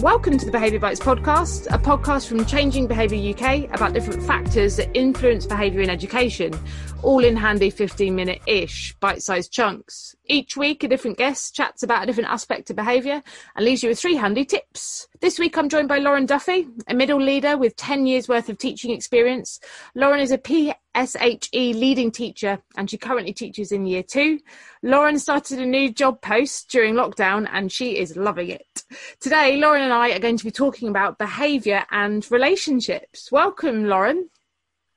Welcome 0.00 0.38
to 0.38 0.46
the 0.46 0.50
Behaviour 0.50 0.80
Bites 0.80 0.98
podcast, 0.98 1.66
a 1.66 1.78
podcast 1.78 2.26
from 2.26 2.46
Changing 2.46 2.86
Behaviour 2.86 3.34
UK 3.34 3.64
about 3.74 3.92
different 3.92 4.22
factors 4.22 4.76
that 4.76 4.88
influence 4.96 5.44
behaviour 5.44 5.82
in 5.82 5.90
education, 5.90 6.58
all 7.02 7.22
in 7.22 7.36
handy 7.36 7.68
15 7.68 8.14
minute 8.14 8.40
ish, 8.46 8.94
bite 9.00 9.22
sized 9.22 9.52
chunks. 9.52 10.16
Each 10.30 10.56
week, 10.56 10.84
a 10.84 10.88
different 10.88 11.18
guest 11.18 11.56
chats 11.56 11.82
about 11.82 12.04
a 12.04 12.06
different 12.06 12.30
aspect 12.30 12.70
of 12.70 12.76
behaviour 12.76 13.20
and 13.56 13.64
leaves 13.64 13.82
you 13.82 13.88
with 13.88 13.98
three 13.98 14.14
handy 14.14 14.44
tips. 14.44 15.08
This 15.20 15.40
week, 15.40 15.58
I'm 15.58 15.68
joined 15.68 15.88
by 15.88 15.98
Lauren 15.98 16.24
Duffy, 16.24 16.68
a 16.86 16.94
middle 16.94 17.20
leader 17.20 17.56
with 17.58 17.74
10 17.74 18.06
years 18.06 18.28
worth 18.28 18.48
of 18.48 18.56
teaching 18.56 18.92
experience. 18.92 19.58
Lauren 19.96 20.20
is 20.20 20.30
a 20.30 20.38
PSHE 20.38 21.74
leading 21.74 22.12
teacher 22.12 22.62
and 22.76 22.88
she 22.88 22.96
currently 22.96 23.32
teaches 23.32 23.72
in 23.72 23.86
year 23.86 24.04
two. 24.04 24.38
Lauren 24.84 25.18
started 25.18 25.58
a 25.58 25.66
new 25.66 25.92
job 25.92 26.20
post 26.20 26.70
during 26.70 26.94
lockdown 26.94 27.48
and 27.50 27.72
she 27.72 27.98
is 27.98 28.16
loving 28.16 28.50
it. 28.50 28.84
Today, 29.18 29.56
Lauren 29.56 29.82
and 29.82 29.92
I 29.92 30.10
are 30.10 30.20
going 30.20 30.36
to 30.36 30.44
be 30.44 30.52
talking 30.52 30.88
about 30.88 31.18
behaviour 31.18 31.84
and 31.90 32.24
relationships. 32.30 33.32
Welcome, 33.32 33.86
Lauren. 33.86 34.30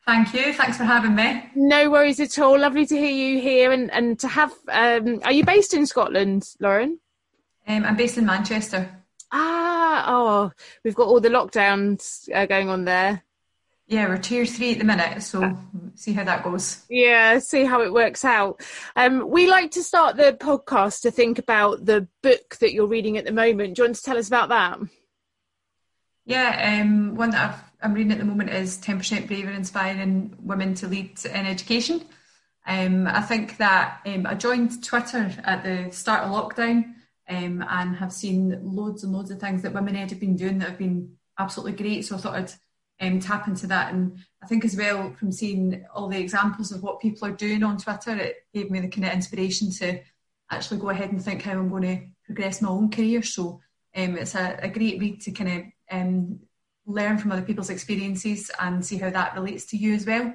Thank 0.05 0.33
you. 0.33 0.53
Thanks 0.53 0.77
for 0.77 0.83
having 0.83 1.15
me. 1.15 1.49
No 1.55 1.89
worries 1.89 2.19
at 2.19 2.37
all. 2.37 2.59
Lovely 2.59 2.85
to 2.85 2.97
hear 2.97 3.11
you 3.11 3.39
here 3.39 3.71
and, 3.71 3.89
and 3.91 4.19
to 4.19 4.27
have. 4.27 4.51
Um, 4.67 5.21
are 5.23 5.31
you 5.31 5.45
based 5.45 5.73
in 5.73 5.85
Scotland, 5.85 6.43
Lauren? 6.59 6.99
Um, 7.67 7.85
I'm 7.85 7.95
based 7.95 8.17
in 8.17 8.25
Manchester. 8.25 8.89
Ah, 9.31 10.05
oh, 10.07 10.51
we've 10.83 10.95
got 10.95 11.07
all 11.07 11.21
the 11.21 11.29
lockdowns 11.29 12.29
uh, 12.33 12.45
going 12.45 12.69
on 12.69 12.83
there. 12.83 13.23
Yeah, 13.87 14.07
we're 14.07 14.17
tier 14.17 14.45
three 14.45 14.73
at 14.73 14.79
the 14.79 14.85
minute, 14.85 15.21
so 15.23 15.57
see 15.95 16.13
how 16.13 16.23
that 16.23 16.43
goes. 16.43 16.83
Yeah, 16.89 17.39
see 17.39 17.63
how 17.65 17.81
it 17.81 17.93
works 17.93 18.23
out. 18.23 18.61
Um, 18.95 19.29
we 19.29 19.47
like 19.47 19.71
to 19.71 19.83
start 19.83 20.17
the 20.17 20.37
podcast 20.39 21.01
to 21.01 21.11
think 21.11 21.37
about 21.37 21.85
the 21.85 22.07
book 22.21 22.57
that 22.59 22.73
you're 22.73 22.87
reading 22.87 23.17
at 23.17 23.25
the 23.25 23.31
moment. 23.31 23.75
Do 23.75 23.81
you 23.81 23.87
want 23.87 23.95
to 23.97 24.03
tell 24.03 24.17
us 24.17 24.27
about 24.27 24.49
that? 24.49 24.79
Yeah, 26.25 26.79
um, 26.81 27.15
one 27.15 27.31
that 27.31 27.65
i 27.81 27.85
am 27.85 27.93
reading 27.93 28.13
at 28.13 28.17
the 28.17 28.23
moment 28.23 28.49
is 28.49 28.77
10% 28.77 29.27
Braver 29.27 29.51
Inspiring 29.51 30.33
Women 30.39 30.73
to 30.75 30.87
Lead 30.87 31.19
in 31.25 31.45
Education. 31.45 32.05
Um, 32.65 33.07
I 33.07 33.21
think 33.21 33.57
that 33.57 33.99
um, 34.05 34.25
I 34.25 34.35
joined 34.35 34.81
Twitter 34.83 35.29
at 35.43 35.63
the 35.63 35.91
start 35.91 36.23
of 36.23 36.31
lockdown 36.31 36.93
um, 37.27 37.65
and 37.69 37.95
have 37.97 38.13
seen 38.13 38.57
loads 38.63 39.03
and 39.03 39.11
loads 39.11 39.31
of 39.31 39.39
things 39.41 39.63
that 39.63 39.73
Women 39.73 39.97
Ed 39.97 40.11
have 40.11 40.19
been 40.21 40.37
doing 40.37 40.59
that 40.59 40.69
have 40.69 40.77
been 40.77 41.13
absolutely 41.37 41.73
great. 41.73 42.05
So 42.05 42.15
I 42.15 42.19
thought 42.19 42.35
I'd 42.35 42.53
um, 43.05 43.19
tap 43.19 43.49
into 43.49 43.67
that. 43.67 43.93
And 43.93 44.17
I 44.41 44.47
think 44.47 44.63
as 44.63 44.77
well 44.77 45.13
from 45.19 45.33
seeing 45.33 45.85
all 45.93 46.07
the 46.07 46.19
examples 46.19 46.71
of 46.71 46.83
what 46.83 47.01
people 47.01 47.27
are 47.27 47.31
doing 47.31 47.63
on 47.63 47.77
Twitter, 47.77 48.15
it 48.15 48.45
gave 48.53 48.71
me 48.71 48.79
the 48.79 48.87
kind 48.87 49.07
of 49.07 49.13
inspiration 49.13 49.71
to 49.71 49.99
actually 50.49 50.79
go 50.79 50.89
ahead 50.89 51.11
and 51.11 51.21
think 51.21 51.41
how 51.41 51.51
I'm 51.51 51.67
going 51.67 51.83
to 51.83 52.05
progress 52.25 52.61
my 52.61 52.69
own 52.69 52.89
career. 52.89 53.23
So 53.23 53.59
um, 53.95 54.17
it's 54.17 54.35
a, 54.35 54.57
a, 54.61 54.69
great 54.69 54.99
read 54.99 55.21
to 55.21 55.31
kind 55.31 55.51
of 55.51 55.63
um, 55.93 56.39
learn 56.85 57.17
from 57.17 57.31
other 57.31 57.41
people's 57.41 57.69
experiences 57.69 58.51
and 58.59 58.85
see 58.85 58.97
how 58.97 59.09
that 59.09 59.35
relates 59.35 59.65
to 59.67 59.77
you 59.77 59.93
as 59.93 60.05
well. 60.05 60.33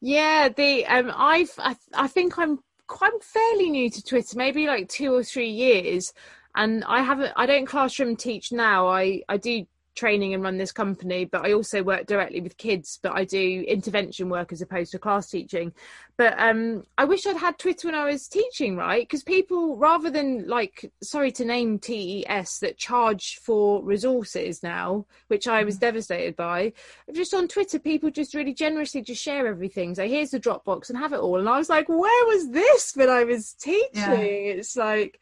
Yeah, 0.00 0.48
the 0.48 0.86
um, 0.86 1.12
I've 1.14 1.52
I, 1.58 1.76
I 1.94 2.08
think 2.08 2.38
I'm 2.38 2.60
quite 2.86 3.22
fairly 3.22 3.70
new 3.70 3.90
to 3.90 4.04
Twitter, 4.04 4.36
maybe 4.36 4.66
like 4.66 4.88
two 4.88 5.14
or 5.14 5.24
three 5.24 5.50
years, 5.50 6.12
and 6.54 6.84
I 6.84 7.02
haven't 7.02 7.32
I 7.36 7.46
don't 7.46 7.66
classroom 7.66 8.16
teach 8.16 8.52
now. 8.52 8.88
I 8.88 9.22
I 9.28 9.36
do 9.36 9.66
training 9.98 10.32
and 10.32 10.42
run 10.42 10.58
this 10.58 10.70
company, 10.70 11.24
but 11.24 11.44
I 11.44 11.52
also 11.52 11.82
work 11.82 12.06
directly 12.06 12.40
with 12.40 12.56
kids, 12.56 13.00
but 13.02 13.12
I 13.12 13.24
do 13.24 13.64
intervention 13.66 14.28
work 14.28 14.52
as 14.52 14.62
opposed 14.62 14.92
to 14.92 14.98
class 14.98 15.28
teaching. 15.28 15.72
But 16.16 16.38
um, 16.38 16.84
I 16.96 17.04
wish 17.04 17.26
I'd 17.26 17.36
had 17.36 17.58
Twitter 17.58 17.88
when 17.88 17.94
I 17.96 18.04
was 18.04 18.28
teaching, 18.28 18.76
right? 18.76 19.02
Because 19.02 19.24
people, 19.24 19.76
rather 19.76 20.10
than 20.10 20.46
like, 20.46 20.90
sorry 21.02 21.32
to 21.32 21.44
name 21.44 21.78
TES, 21.80 22.60
that 22.60 22.78
charge 22.78 23.38
for 23.42 23.82
resources 23.82 24.62
now, 24.62 25.06
which 25.26 25.48
I 25.48 25.64
was 25.64 25.76
mm. 25.76 25.80
devastated 25.80 26.36
by, 26.36 26.72
just 27.12 27.34
on 27.34 27.48
Twitter, 27.48 27.80
people 27.80 28.10
just 28.10 28.34
really 28.34 28.54
generously 28.54 29.02
just 29.02 29.22
share 29.22 29.48
everything. 29.48 29.96
So 29.96 30.06
here's 30.06 30.30
the 30.30 30.40
Dropbox 30.40 30.90
and 30.90 30.98
have 30.98 31.12
it 31.12 31.20
all. 31.20 31.38
And 31.40 31.48
I 31.48 31.58
was 31.58 31.68
like, 31.68 31.88
where 31.88 32.26
was 32.26 32.50
this 32.50 32.92
when 32.94 33.10
I 33.10 33.24
was 33.24 33.52
teaching? 33.54 33.90
Yeah. 33.94 34.14
It's 34.14 34.76
like, 34.76 35.20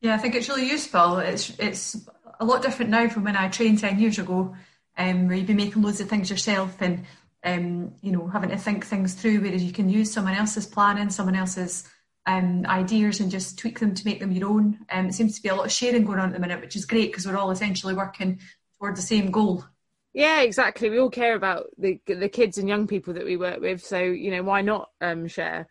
yeah, 0.00 0.14
I 0.14 0.18
think 0.18 0.34
it's 0.34 0.48
really 0.48 0.68
useful. 0.68 1.18
It's 1.18 1.50
it's 1.58 2.08
a 2.40 2.44
lot 2.44 2.62
different 2.62 2.90
now 2.90 3.08
from 3.08 3.24
when 3.24 3.36
I 3.36 3.48
trained 3.48 3.78
10 3.78 3.98
years 3.98 4.18
ago, 4.18 4.56
um, 4.96 5.28
where 5.28 5.36
you'd 5.36 5.46
be 5.46 5.54
making 5.54 5.82
loads 5.82 6.00
of 6.00 6.08
things 6.08 6.30
yourself 6.30 6.80
and, 6.80 7.04
um, 7.44 7.92
you 8.00 8.12
know, 8.12 8.26
having 8.26 8.50
to 8.50 8.56
think 8.56 8.84
things 8.84 9.14
through, 9.14 9.40
whereas 9.40 9.62
you 9.62 9.72
can 9.72 9.88
use 9.88 10.10
someone 10.10 10.34
else's 10.34 10.66
planning, 10.66 11.10
someone 11.10 11.36
else's 11.36 11.88
um, 12.26 12.64
ideas 12.66 13.20
and 13.20 13.30
just 13.30 13.58
tweak 13.58 13.78
them 13.78 13.94
to 13.94 14.04
make 14.06 14.20
them 14.20 14.32
your 14.32 14.48
own. 14.48 14.78
Um, 14.90 15.06
it 15.06 15.14
seems 15.14 15.36
to 15.36 15.42
be 15.42 15.50
a 15.50 15.54
lot 15.54 15.66
of 15.66 15.72
sharing 15.72 16.04
going 16.04 16.18
on 16.18 16.28
at 16.28 16.32
the 16.34 16.40
minute, 16.40 16.60
which 16.60 16.76
is 16.76 16.86
great 16.86 17.10
because 17.10 17.26
we're 17.26 17.36
all 17.36 17.50
essentially 17.50 17.94
working 17.94 18.40
towards 18.78 18.98
the 18.98 19.06
same 19.06 19.30
goal. 19.30 19.64
Yeah, 20.12 20.40
exactly. 20.40 20.90
We 20.90 20.98
all 20.98 21.10
care 21.10 21.36
about 21.36 21.66
the 21.78 22.00
the 22.06 22.28
kids 22.28 22.58
and 22.58 22.68
young 22.68 22.88
people 22.88 23.14
that 23.14 23.24
we 23.24 23.36
work 23.36 23.60
with, 23.60 23.84
so 23.84 24.00
you 24.00 24.32
know 24.32 24.42
why 24.42 24.60
not 24.60 24.90
um, 25.00 25.28
share? 25.28 25.68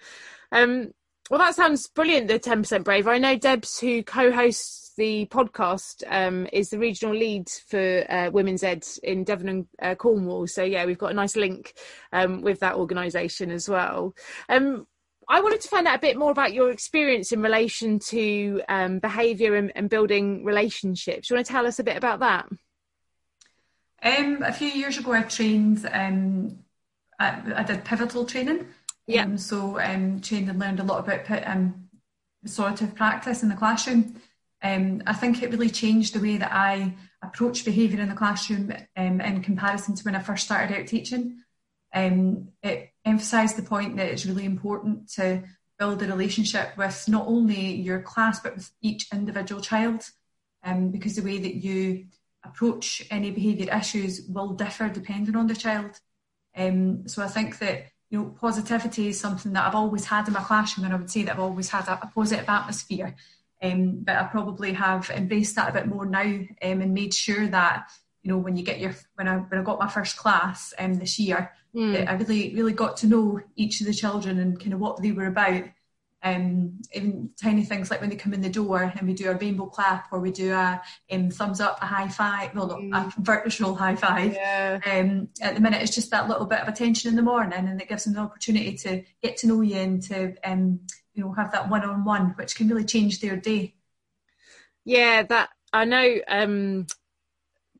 Um, 0.51 0.91
well, 1.29 1.39
that 1.39 1.55
sounds 1.55 1.87
brilliant. 1.87 2.29
The 2.29 2.39
ten 2.39 2.61
percent 2.61 2.85
brave. 2.85 3.05
I 3.05 3.17
know 3.17 3.37
Debs, 3.37 3.79
who 3.79 4.01
co-hosts 4.01 4.88
the 4.99 5.25
podcast 5.27 6.03
um, 6.09 6.45
is 6.51 6.69
the 6.69 6.77
regional 6.77 7.15
lead 7.15 7.49
for 7.49 8.05
uh, 8.11 8.29
Women's 8.31 8.63
Ed 8.63 8.85
in 9.01 9.23
Devon 9.23 9.47
and 9.47 9.67
uh, 9.81 9.95
Cornwall. 9.95 10.45
So 10.45 10.61
yeah, 10.61 10.85
we've 10.85 10.97
got 10.97 11.11
a 11.11 11.15
nice 11.15 11.37
link 11.37 11.73
um, 12.11 12.41
with 12.41 12.59
that 12.59 12.75
organisation 12.75 13.49
as 13.49 13.69
well. 13.69 14.13
Um, 14.49 14.85
I 15.29 15.39
wanted 15.39 15.61
to 15.61 15.69
find 15.69 15.87
out 15.87 15.95
a 15.95 16.01
bit 16.01 16.17
more 16.17 16.31
about 16.31 16.53
your 16.53 16.69
experience 16.69 17.31
in 17.31 17.41
relation 17.41 17.99
to 17.99 18.61
um, 18.67 18.99
behaviour 18.99 19.55
and, 19.55 19.71
and, 19.73 19.89
building 19.89 20.43
relationships. 20.43 21.27
Do 21.27 21.33
you 21.33 21.37
want 21.37 21.47
to 21.47 21.53
tell 21.53 21.65
us 21.65 21.79
a 21.79 21.83
bit 21.83 21.95
about 21.95 22.19
that? 22.19 22.49
Um, 24.03 24.43
a 24.43 24.51
few 24.51 24.67
years 24.67 24.97
ago, 24.97 25.13
I 25.13 25.21
trained. 25.21 25.89
Um, 25.93 26.59
I, 27.19 27.41
I, 27.55 27.63
did 27.63 27.85
pivotal 27.85 28.25
training. 28.25 28.67
Yeah. 29.07 29.35
so 29.37 29.75
trained 30.21 30.49
and 30.49 30.59
learned 30.59 30.81
a 30.81 30.83
lot 30.83 31.07
about 31.07 31.47
um, 31.47 31.89
restorative 32.43 32.95
practice 32.95 33.43
in 33.43 33.49
the 33.49 33.55
classroom. 33.55 34.19
Um, 34.61 35.01
I 35.07 35.13
think 35.13 35.41
it 35.41 35.51
really 35.51 35.69
changed 35.69 36.13
the 36.13 36.19
way 36.19 36.37
that 36.37 36.51
I 36.51 36.95
approach 37.21 37.65
behaviour 37.65 38.01
in 38.01 38.09
the 38.09 38.15
classroom 38.15 38.73
um, 38.95 39.21
in 39.21 39.41
comparison 39.41 39.95
to 39.95 40.03
when 40.03 40.15
I 40.15 40.19
first 40.19 40.45
started 40.45 40.77
out 40.77 40.87
teaching. 40.87 41.37
Um, 41.93 42.49
it 42.61 42.91
emphasised 43.05 43.55
the 43.55 43.63
point 43.63 43.97
that 43.97 44.07
it's 44.07 44.25
really 44.25 44.45
important 44.45 45.09
to 45.13 45.43
build 45.77 46.03
a 46.03 46.07
relationship 46.07 46.77
with 46.77 47.07
not 47.07 47.25
only 47.27 47.73
your 47.75 48.01
class 48.01 48.39
but 48.41 48.55
with 48.55 48.69
each 48.81 49.07
individual 49.13 49.61
child, 49.61 50.03
um, 50.63 50.89
because 50.89 51.15
the 51.15 51.23
way 51.23 51.39
that 51.39 51.55
you 51.55 52.07
approach 52.43 53.05
any 53.09 53.31
behaviour 53.31 53.73
issues 53.75 54.21
will 54.27 54.53
differ 54.53 54.89
depending 54.89 55.35
on 55.35 55.47
the 55.47 55.55
child. 55.55 55.99
Um, 56.55 57.07
so 57.07 57.23
I 57.23 57.27
think 57.27 57.59
that 57.59 57.87
you 58.09 58.19
know 58.19 58.35
positivity 58.39 59.07
is 59.07 59.19
something 59.19 59.53
that 59.53 59.67
I've 59.67 59.75
always 59.75 60.05
had 60.05 60.27
in 60.27 60.33
my 60.33 60.41
classroom, 60.41 60.85
and 60.85 60.93
I 60.93 60.97
would 60.97 61.09
say 61.09 61.23
that 61.23 61.33
I've 61.33 61.39
always 61.39 61.69
had 61.69 61.87
a, 61.87 61.93
a 61.93 62.11
positive 62.13 62.47
atmosphere. 62.47 63.15
Um, 63.61 64.03
but 64.03 64.15
I 64.15 64.23
probably 64.23 64.73
have 64.73 65.09
embraced 65.09 65.55
that 65.55 65.69
a 65.69 65.73
bit 65.73 65.87
more 65.87 66.05
now 66.05 66.21
um, 66.21 66.47
and 66.61 66.93
made 66.93 67.13
sure 67.13 67.47
that 67.47 67.89
you 68.23 68.31
know 68.31 68.37
when 68.37 68.55
you 68.55 68.63
get 68.63 68.79
your 68.79 68.95
when 69.15 69.27
I 69.27 69.37
when 69.37 69.59
I 69.59 69.63
got 69.63 69.79
my 69.79 69.89
first 69.89 70.17
class 70.17 70.73
um, 70.79 70.95
this 70.95 71.19
year, 71.19 71.51
mm. 71.75 72.07
I 72.07 72.13
really 72.13 72.53
really 72.55 72.73
got 72.73 72.97
to 72.97 73.07
know 73.07 73.41
each 73.55 73.81
of 73.81 73.87
the 73.87 73.93
children 73.93 74.39
and 74.39 74.59
kind 74.59 74.73
of 74.73 74.79
what 74.79 75.01
they 75.01 75.11
were 75.11 75.27
about. 75.27 75.63
Um, 76.21 76.81
even 76.93 77.29
tiny 77.41 77.63
things 77.63 77.89
like 77.89 78.01
when 78.01 78.09
they 78.09 78.17
come 78.17 78.33
in 78.33 78.41
the 78.41 78.49
door 78.49 78.91
and 78.97 79.07
we 79.07 79.13
do 79.13 79.31
a 79.31 79.35
rainbow 79.35 79.67
clap 79.67 80.11
or 80.11 80.19
we 80.19 80.31
do 80.31 80.51
a 80.51 80.81
um, 81.09 81.29
thumbs 81.29 81.61
up, 81.61 81.81
a 81.81 81.85
high 81.85 82.09
five, 82.09 82.53
well, 82.53 82.71
mm. 82.71 82.93
a 82.93 83.21
virtual 83.21 83.73
high 83.73 83.95
five. 83.95 84.33
Yeah. 84.33 84.81
Um, 84.85 85.29
at 85.41 85.55
the 85.55 85.61
minute, 85.61 85.81
it's 85.81 85.95
just 85.95 86.11
that 86.11 86.27
little 86.27 86.45
bit 86.45 86.59
of 86.59 86.67
attention 86.67 87.09
in 87.09 87.15
the 87.15 87.21
morning, 87.21 87.65
and 87.65 87.81
it 87.81 87.87
gives 87.87 88.03
them 88.03 88.15
the 88.15 88.19
opportunity 88.19 88.75
to 88.79 89.03
get 89.23 89.37
to 89.37 89.47
know 89.47 89.61
you 89.61 89.77
and 89.77 90.03
to 90.03 90.35
um, 90.43 90.81
you 91.19 91.25
know 91.25 91.33
have 91.33 91.51
that 91.51 91.69
one 91.69 91.83
on 91.83 92.05
one, 92.05 92.29
which 92.37 92.55
can 92.55 92.69
really 92.69 92.85
change 92.85 93.19
their 93.19 93.35
day. 93.35 93.75
Yeah, 94.85 95.23
that 95.23 95.49
I 95.73 95.85
know. 95.85 96.15
Um, 96.27 96.87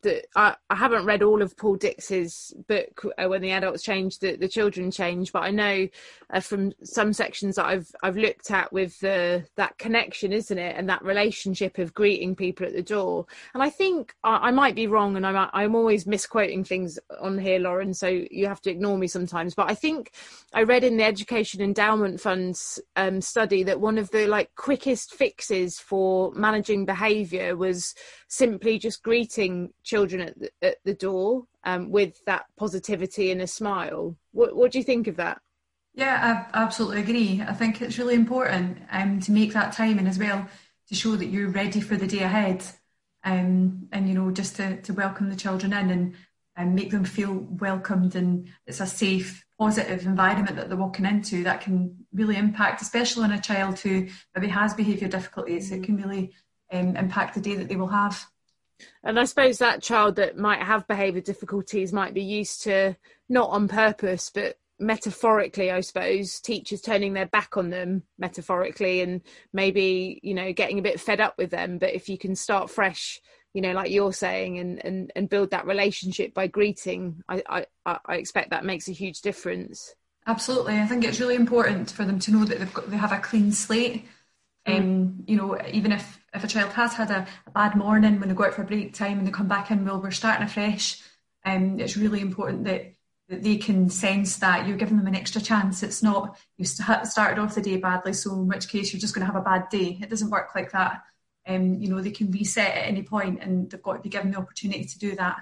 that 0.02 0.26
I, 0.36 0.56
I 0.70 0.76
haven't 0.76 1.06
read 1.06 1.24
all 1.24 1.42
of 1.42 1.58
Paul 1.58 1.76
Dix's 1.76 2.54
book 2.68 3.06
uh, 3.18 3.28
when 3.28 3.42
the 3.42 3.52
adults 3.52 3.84
change 3.84 4.20
the, 4.20 4.36
the 4.36 4.48
children 4.48 4.92
change 4.92 5.32
but 5.32 5.44
I 5.44 5.52
know 5.52 5.88
uh, 6.32 6.40
from 6.40 6.74
some 6.84 7.14
sections 7.14 7.56
that 7.56 7.66
I've 7.66 7.90
I've 8.04 8.18
looked 8.18 8.52
at 8.52 8.72
with 8.72 9.00
the 9.00 9.46
that 9.56 9.78
connection 9.78 10.34
isn't 10.34 10.58
it? 10.58 10.76
And 10.78 10.90
that 10.90 11.04
relationship 11.04 11.78
of 11.78 11.94
greeting 11.94 12.36
people 12.36 12.66
at 12.66 12.74
the 12.74 12.82
door. 12.82 13.26
And 13.54 13.64
I 13.64 13.70
think 13.70 14.14
I, 14.24 14.48
I 14.48 14.52
might 14.52 14.76
be 14.76 14.88
wrong 14.88 15.16
and 15.16 15.26
I'm 15.26 15.50
I'm 15.54 15.76
always 15.76 16.06
misquoting 16.06 16.64
things 16.64 17.00
on 17.20 17.38
here 17.38 17.60
Lauren 17.60 17.94
so 17.94 18.08
you 18.08 18.48
have 18.48 18.62
to 18.62 18.72
ignore 18.72 18.98
me 18.98 19.08
sometimes. 19.08 19.56
But 19.56 19.70
I 19.70 19.76
think 19.76 20.12
I 20.54 20.64
read 20.64 20.84
in 20.84 20.98
the 20.98 21.04
Education 21.04 21.62
Endowment 21.62 22.20
Fund's 22.20 22.80
um, 22.96 23.22
study 23.22 23.64
that 23.64 23.80
one 23.80 23.98
of 23.98 24.10
the 24.12 24.28
like 24.28 24.54
quickest 24.56 25.14
fixes 25.14 25.80
for 25.80 26.32
managing 26.34 26.86
behaviour 26.86 27.56
was 27.56 27.96
simply 28.28 28.78
just 28.80 29.04
greeting 29.04 29.74
children 29.90 30.20
at 30.28 30.36
the, 30.40 30.50
at 30.62 30.78
the 30.86 30.94
door 30.94 31.46
um, 31.64 31.82
with 31.98 32.14
that 32.26 32.46
positivity 32.58 33.32
and 33.32 33.42
a 33.42 33.48
smile. 33.48 34.16
What, 34.32 34.56
what 34.56 34.72
do 34.72 34.78
you 34.78 34.84
think 34.84 35.08
of 35.08 35.16
that? 35.18 35.42
Yeah, 35.94 36.46
I 36.54 36.62
absolutely 36.64 37.02
agree. 37.02 37.44
I 37.46 37.54
think 37.54 37.82
it's 37.82 37.98
really 37.98 38.16
important 38.16 38.78
um, 38.92 39.20
to 39.22 39.32
make 39.32 39.52
that 39.54 39.74
time 39.74 39.98
and 40.00 40.08
as 40.08 40.20
well 40.20 40.48
to 40.90 40.96
show 40.96 41.16
that 41.16 41.32
you're 41.34 41.50
ready 41.62 41.82
for 41.82 41.98
the 41.98 42.08
day 42.08 42.24
ahead. 42.32 42.64
um, 43.24 43.88
and 43.92 44.08
you 44.08 44.14
know 44.14 44.32
just 44.32 44.56
to, 44.58 44.82
to 44.82 44.94
welcome 44.94 45.30
the 45.30 45.36
children 45.36 45.74
in 45.74 45.90
and, 45.90 46.16
and 46.56 46.76
make 46.76 46.92
them 46.92 47.04
feel 47.04 47.34
welcomed 47.34 48.16
and 48.16 48.48
it's 48.66 48.80
a 48.80 48.86
safe 48.86 49.46
positive 49.60 50.06
environment 50.06 50.56
that 50.56 50.70
they're 50.70 50.78
walking 50.78 51.06
into 51.06 51.44
that 51.44 51.62
can 51.62 52.06
really 52.14 52.38
impact 52.38 52.82
especially 52.82 53.24
on 53.24 53.32
a 53.32 53.42
child 53.42 53.80
who 53.80 54.08
maybe 54.36 54.48
has 54.48 54.74
behaviour 54.74 55.08
difficulties 55.08 55.72
it 55.72 55.84
can 55.84 55.98
really 55.98 56.34
um, 56.72 56.96
impact 56.96 57.36
the 57.36 57.42
day 57.42 57.56
that 57.56 57.68
they 57.68 57.76
will 57.76 57.88
have 57.88 58.26
and 59.04 59.20
I 59.20 59.26
suppose 59.26 59.58
that 59.58 59.82
child 59.82 60.16
that 60.16 60.38
might 60.38 60.62
have 60.62 60.88
behaviour 60.88 61.22
difficulties 61.22 61.94
might 61.94 62.14
be 62.14 62.24
used 62.24 62.64
to 62.64 62.96
not 63.28 63.50
on 63.50 63.68
purpose, 63.68 64.32
but 64.34 64.58
metaphorically, 64.80 65.72
I 65.72 65.82
suppose, 65.82 66.40
teachers 66.40 66.82
turning 66.82 67.14
their 67.14 67.26
back 67.26 67.58
on 67.58 67.70
them 67.70 68.04
metaphorically 68.18 69.02
and 69.02 69.22
maybe, 69.54 70.20
you 70.24 70.34
know, 70.34 70.54
getting 70.54 70.80
a 70.80 70.84
bit 70.84 71.00
fed 71.00 71.20
up 71.20 71.38
with 71.38 71.52
them. 71.52 71.78
But 71.78 71.94
if 71.94 72.10
you 72.10 72.18
can 72.18 72.36
start 72.36 72.70
fresh, 72.70 73.20
you 73.54 73.62
know, 73.62 73.74
like 73.74 73.92
you're 73.92 74.14
saying, 74.14 74.60
and 74.60 74.84
and, 74.86 75.12
and 75.16 75.30
build 75.30 75.52
that 75.52 75.66
relationship 75.66 76.34
by 76.34 76.48
greeting, 76.48 77.22
I, 77.28 77.66
I, 77.86 78.00
I 78.06 78.16
expect 78.16 78.52
that 78.52 78.66
makes 78.66 78.88
a 78.88 78.94
huge 78.94 79.22
difference. 79.22 79.94
Absolutely. 80.28 80.78
I 80.78 80.86
think 80.86 81.04
it's 81.04 81.20
really 81.20 81.36
important 81.36 81.90
for 81.90 82.06
them 82.06 82.20
to 82.20 82.32
know 82.32 82.46
that 82.46 82.60
they've 82.60 82.74
got 82.74 82.90
they 82.90 82.98
have 82.98 83.12
a 83.12 83.18
clean 83.18 83.52
slate. 83.52 84.08
Mm. 84.68 84.78
Um, 84.78 85.24
you 85.28 85.36
know, 85.38 85.58
even 85.72 85.92
if 85.92 86.20
if 86.34 86.44
a 86.44 86.48
child 86.48 86.72
has 86.74 86.94
had 86.94 87.10
a, 87.12 87.28
a, 87.48 87.52
bad 87.52 87.76
morning 87.76 88.20
when 88.20 88.30
they 88.30 88.36
go 88.36 88.46
out 88.46 88.54
for 88.54 88.64
break 88.64 88.94
time 88.94 89.18
and 89.18 89.28
they 89.28 89.32
come 89.32 89.48
back 89.48 89.72
in, 89.72 89.86
well, 89.86 90.02
we're 90.02 90.12
starting 90.12 90.46
afresh. 90.46 91.02
Um, 91.46 91.80
it's 91.80 91.98
really 91.98 92.22
important 92.22 92.66
that 92.66 92.94
that 93.30 93.44
they 93.44 93.58
can 93.58 93.90
sense 93.90 94.38
that 94.38 94.68
you're 94.68 94.78
giving 94.78 94.98
them 94.98 95.08
an 95.08 95.16
extra 95.16 95.42
chance. 95.42 95.84
It's 95.84 96.04
not 96.04 96.38
you 96.58 96.66
started 96.66 97.40
off 97.40 97.56
the 97.56 97.62
day 97.62 97.78
badly, 97.78 98.14
so 98.14 98.34
in 98.34 98.48
which 98.48 98.68
case 98.68 98.92
you're 98.92 99.00
just 99.00 99.14
going 99.14 99.26
to 99.26 99.32
have 99.32 99.42
a 99.42 99.46
bad 99.46 99.70
day. 99.70 100.00
It 100.02 100.10
doesn't 100.10 100.32
work 100.32 100.50
like 100.56 100.72
that. 100.72 101.04
Um, 101.48 101.76
you 101.80 101.90
know, 101.90 102.02
they 102.02 102.12
can 102.12 102.32
reset 102.32 102.76
at 102.76 102.88
any 102.88 103.04
point, 103.04 103.42
and 103.42 103.70
they've 103.70 103.82
got 103.82 103.94
to 103.94 104.02
be 104.02 104.10
given 104.10 104.32
the 104.32 104.38
opportunity 104.38 104.86
to 104.86 105.00
do 105.00 105.16
that. 105.16 105.38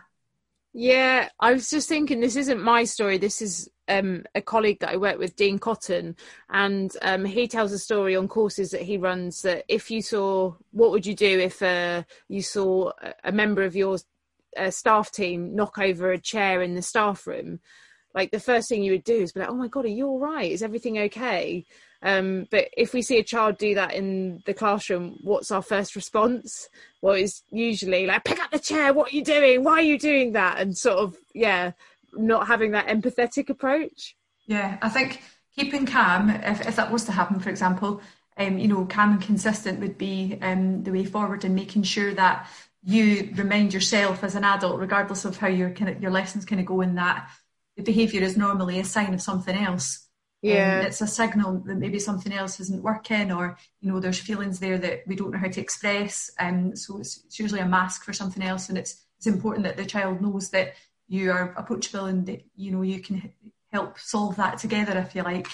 Yeah, 0.74 1.30
I 1.40 1.54
was 1.54 1.70
just 1.70 1.90
thinking 1.90 2.20
this 2.20 2.36
isn't 2.36 2.62
my 2.62 2.84
story. 2.84 3.18
This 3.18 3.42
is 3.42 3.70
um, 3.88 4.24
a 4.36 4.42
colleague 4.42 4.80
that 4.80 4.90
I 4.90 4.98
work 4.98 5.18
with, 5.18 5.36
Dean 5.36 5.60
Cotton, 5.60 6.16
and 6.50 6.96
um, 7.02 7.26
he 7.26 7.48
tells 7.48 7.72
a 7.72 7.80
story 7.80 8.16
on 8.16 8.28
courses 8.28 8.72
that 8.72 8.82
he 8.82 8.98
runs 8.98 9.42
that 9.42 9.66
if 9.68 9.90
you 9.90 10.02
saw, 10.02 10.54
what 10.72 10.92
would 10.92 11.06
you 11.06 11.16
do 11.16 11.40
if 11.40 11.62
uh, 11.62 12.04
you 12.28 12.42
saw 12.42 12.92
a 13.24 13.32
member 13.32 13.64
of 13.64 13.76
your 13.76 13.98
a 14.56 14.72
staff 14.72 15.12
team 15.12 15.56
knock 15.56 15.78
over 15.78 16.12
a 16.12 16.18
chair 16.20 16.62
in 16.62 16.74
the 16.74 16.82
staff 16.82 17.28
room, 17.28 17.60
like 18.14 18.32
the 18.32 18.40
first 18.40 18.68
thing 18.68 18.84
you 18.84 18.94
would 18.94 19.04
do 19.04 19.22
is 19.22 19.32
be 19.32 19.40
like, 19.40 19.50
"Oh 19.50 19.54
my 19.54 19.68
god, 19.68 19.86
are 19.86 19.90
you 19.90 20.08
all 20.08 20.20
right? 20.20 20.52
Is 20.52 20.64
everything 20.64 20.98
okay?" 20.98 21.66
Um, 22.02 22.48
but 22.52 22.68
if 22.76 22.94
we 22.94 23.02
see 23.02 23.20
a 23.20 23.24
child 23.24 23.58
do 23.58 23.76
that 23.76 23.94
in 23.94 24.42
the 24.46 24.54
classroom, 24.54 25.18
what's 25.24 25.52
our 25.52 25.62
first 25.62 25.96
response? 25.96 26.70
Well, 27.02 27.14
it's 27.14 27.44
usually 27.52 28.06
like, 28.08 28.24
"Pick 28.24 28.40
up 28.40 28.52
the 28.52 28.60
chair. 28.60 28.94
What 28.94 29.12
are 29.12 29.16
you 29.16 29.24
doing? 29.24 29.64
Why 29.64 29.74
are 29.74 29.82
you 29.82 30.00
doing 30.00 30.32
that?" 30.34 30.60
And 30.60 30.76
sort 30.78 30.98
of, 30.98 31.18
yeah, 31.34 31.74
not 32.14 32.48
having 32.48 32.72
that 32.72 32.88
empathetic 32.88 33.50
approach. 33.50 34.16
Yeah, 34.46 34.78
I 34.82 34.90
think 34.90 35.22
keeping 35.56 35.86
calm, 35.86 36.30
if, 36.30 36.68
if 36.68 36.76
that 36.76 36.92
was 36.92 37.04
to 37.06 37.12
happen, 37.12 37.40
for 37.40 37.50
example, 37.50 38.02
um, 38.38 38.58
you 38.58 38.68
know, 38.68 38.86
calm 38.86 39.14
and 39.14 39.22
consistent 39.22 39.80
would 39.80 39.98
be 39.98 40.38
um, 40.42 40.84
the 40.84 40.92
way 40.92 41.06
forward 41.06 41.44
in 41.44 41.56
making 41.56 41.84
sure 41.84 42.14
that 42.14 42.48
you 42.84 43.32
remind 43.36 43.74
yourself 43.74 44.24
as 44.24 44.36
an 44.36 44.44
adult, 44.44 44.80
regardless 44.80 45.26
of 45.26 45.38
how 45.38 45.48
your 45.48 45.72
kind 45.72 45.90
of, 45.90 46.02
your 46.02 46.12
lessons 46.12 46.46
kind 46.46 46.62
of 46.62 46.68
go 46.68 46.82
in 46.82 46.96
that 46.96 47.30
the 47.76 47.84
behaviour 47.84 48.22
is 48.22 48.36
normally 48.36 48.80
a 48.80 48.84
sign 48.84 49.14
of 49.14 49.22
something 49.22 49.56
else. 49.56 50.08
Yeah, 50.42 50.80
um, 50.80 50.86
it's 50.86 51.02
a 51.02 51.08
signal 51.08 51.64
that 51.66 51.78
maybe 51.78 52.00
something 52.00 52.32
else 52.32 52.60
isn't 52.60 52.84
working, 52.84 53.32
or 53.32 53.58
you 53.82 53.92
know, 53.92 54.00
there's 54.00 54.20
feelings 54.20 54.60
there 54.60 54.78
that 54.78 55.02
we 55.08 55.16
don't 55.16 55.32
know 55.32 55.40
how 55.40 55.48
to 55.48 55.62
express. 55.62 56.30
And 56.38 56.68
um, 56.68 56.76
so 56.76 57.00
it's, 57.00 57.24
it's 57.26 57.40
usually 57.40 57.62
a 57.62 57.66
mask 57.66 58.04
for 58.04 58.14
something 58.14 58.44
else, 58.44 58.70
and 58.70 58.78
it's 58.78 59.04
it's 59.18 59.28
important 59.28 59.66
that 59.66 59.78
the 59.78 59.86
child 59.86 60.22
knows 60.22 60.52
that 60.52 60.74
you 61.08 61.32
are 61.32 61.54
approachable 61.58 62.06
and 62.06 62.26
that 62.26 62.44
you 62.56 62.72
know 62.72 62.82
you 62.82 63.00
can 63.00 63.32
help 63.72 64.00
solve 64.00 64.36
that 64.38 64.58
together 64.58 64.98
if 65.00 65.16
you 65.16 65.24
like. 65.24 65.48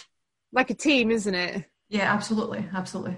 Like 0.51 0.69
a 0.69 0.75
team, 0.75 1.11
isn't 1.11 1.33
it? 1.33 1.65
Yeah, 1.89 2.13
absolutely, 2.13 2.65
absolutely. 2.73 3.17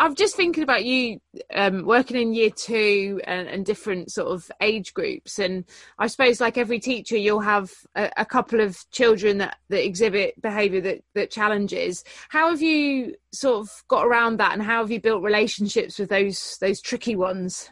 I'm 0.00 0.14
just 0.14 0.34
thinking 0.34 0.62
about 0.62 0.86
you 0.86 1.20
um, 1.54 1.84
working 1.84 2.16
in 2.16 2.32
year 2.32 2.48
two 2.48 3.20
and, 3.24 3.46
and, 3.48 3.66
different 3.66 4.10
sort 4.10 4.28
of 4.28 4.50
age 4.62 4.94
groups, 4.94 5.38
and 5.38 5.64
I 5.98 6.06
suppose 6.06 6.40
like 6.40 6.56
every 6.56 6.80
teacher, 6.80 7.18
you'll 7.18 7.40
have 7.40 7.70
a, 7.94 8.10
a 8.16 8.24
couple 8.24 8.60
of 8.60 8.82
children 8.90 9.38
that, 9.38 9.58
that 9.68 9.84
exhibit 9.84 10.40
behaviour 10.40 10.80
that 10.80 11.04
that 11.14 11.30
challenges. 11.30 12.02
How 12.30 12.48
have 12.48 12.62
you 12.62 13.16
sort 13.30 13.60
of 13.60 13.84
got 13.88 14.06
around 14.06 14.38
that, 14.38 14.54
and 14.54 14.62
how 14.62 14.80
have 14.80 14.90
you 14.90 15.00
built 15.00 15.22
relationships 15.22 15.98
with 15.98 16.08
those 16.08 16.56
those 16.62 16.80
tricky 16.80 17.14
ones? 17.14 17.68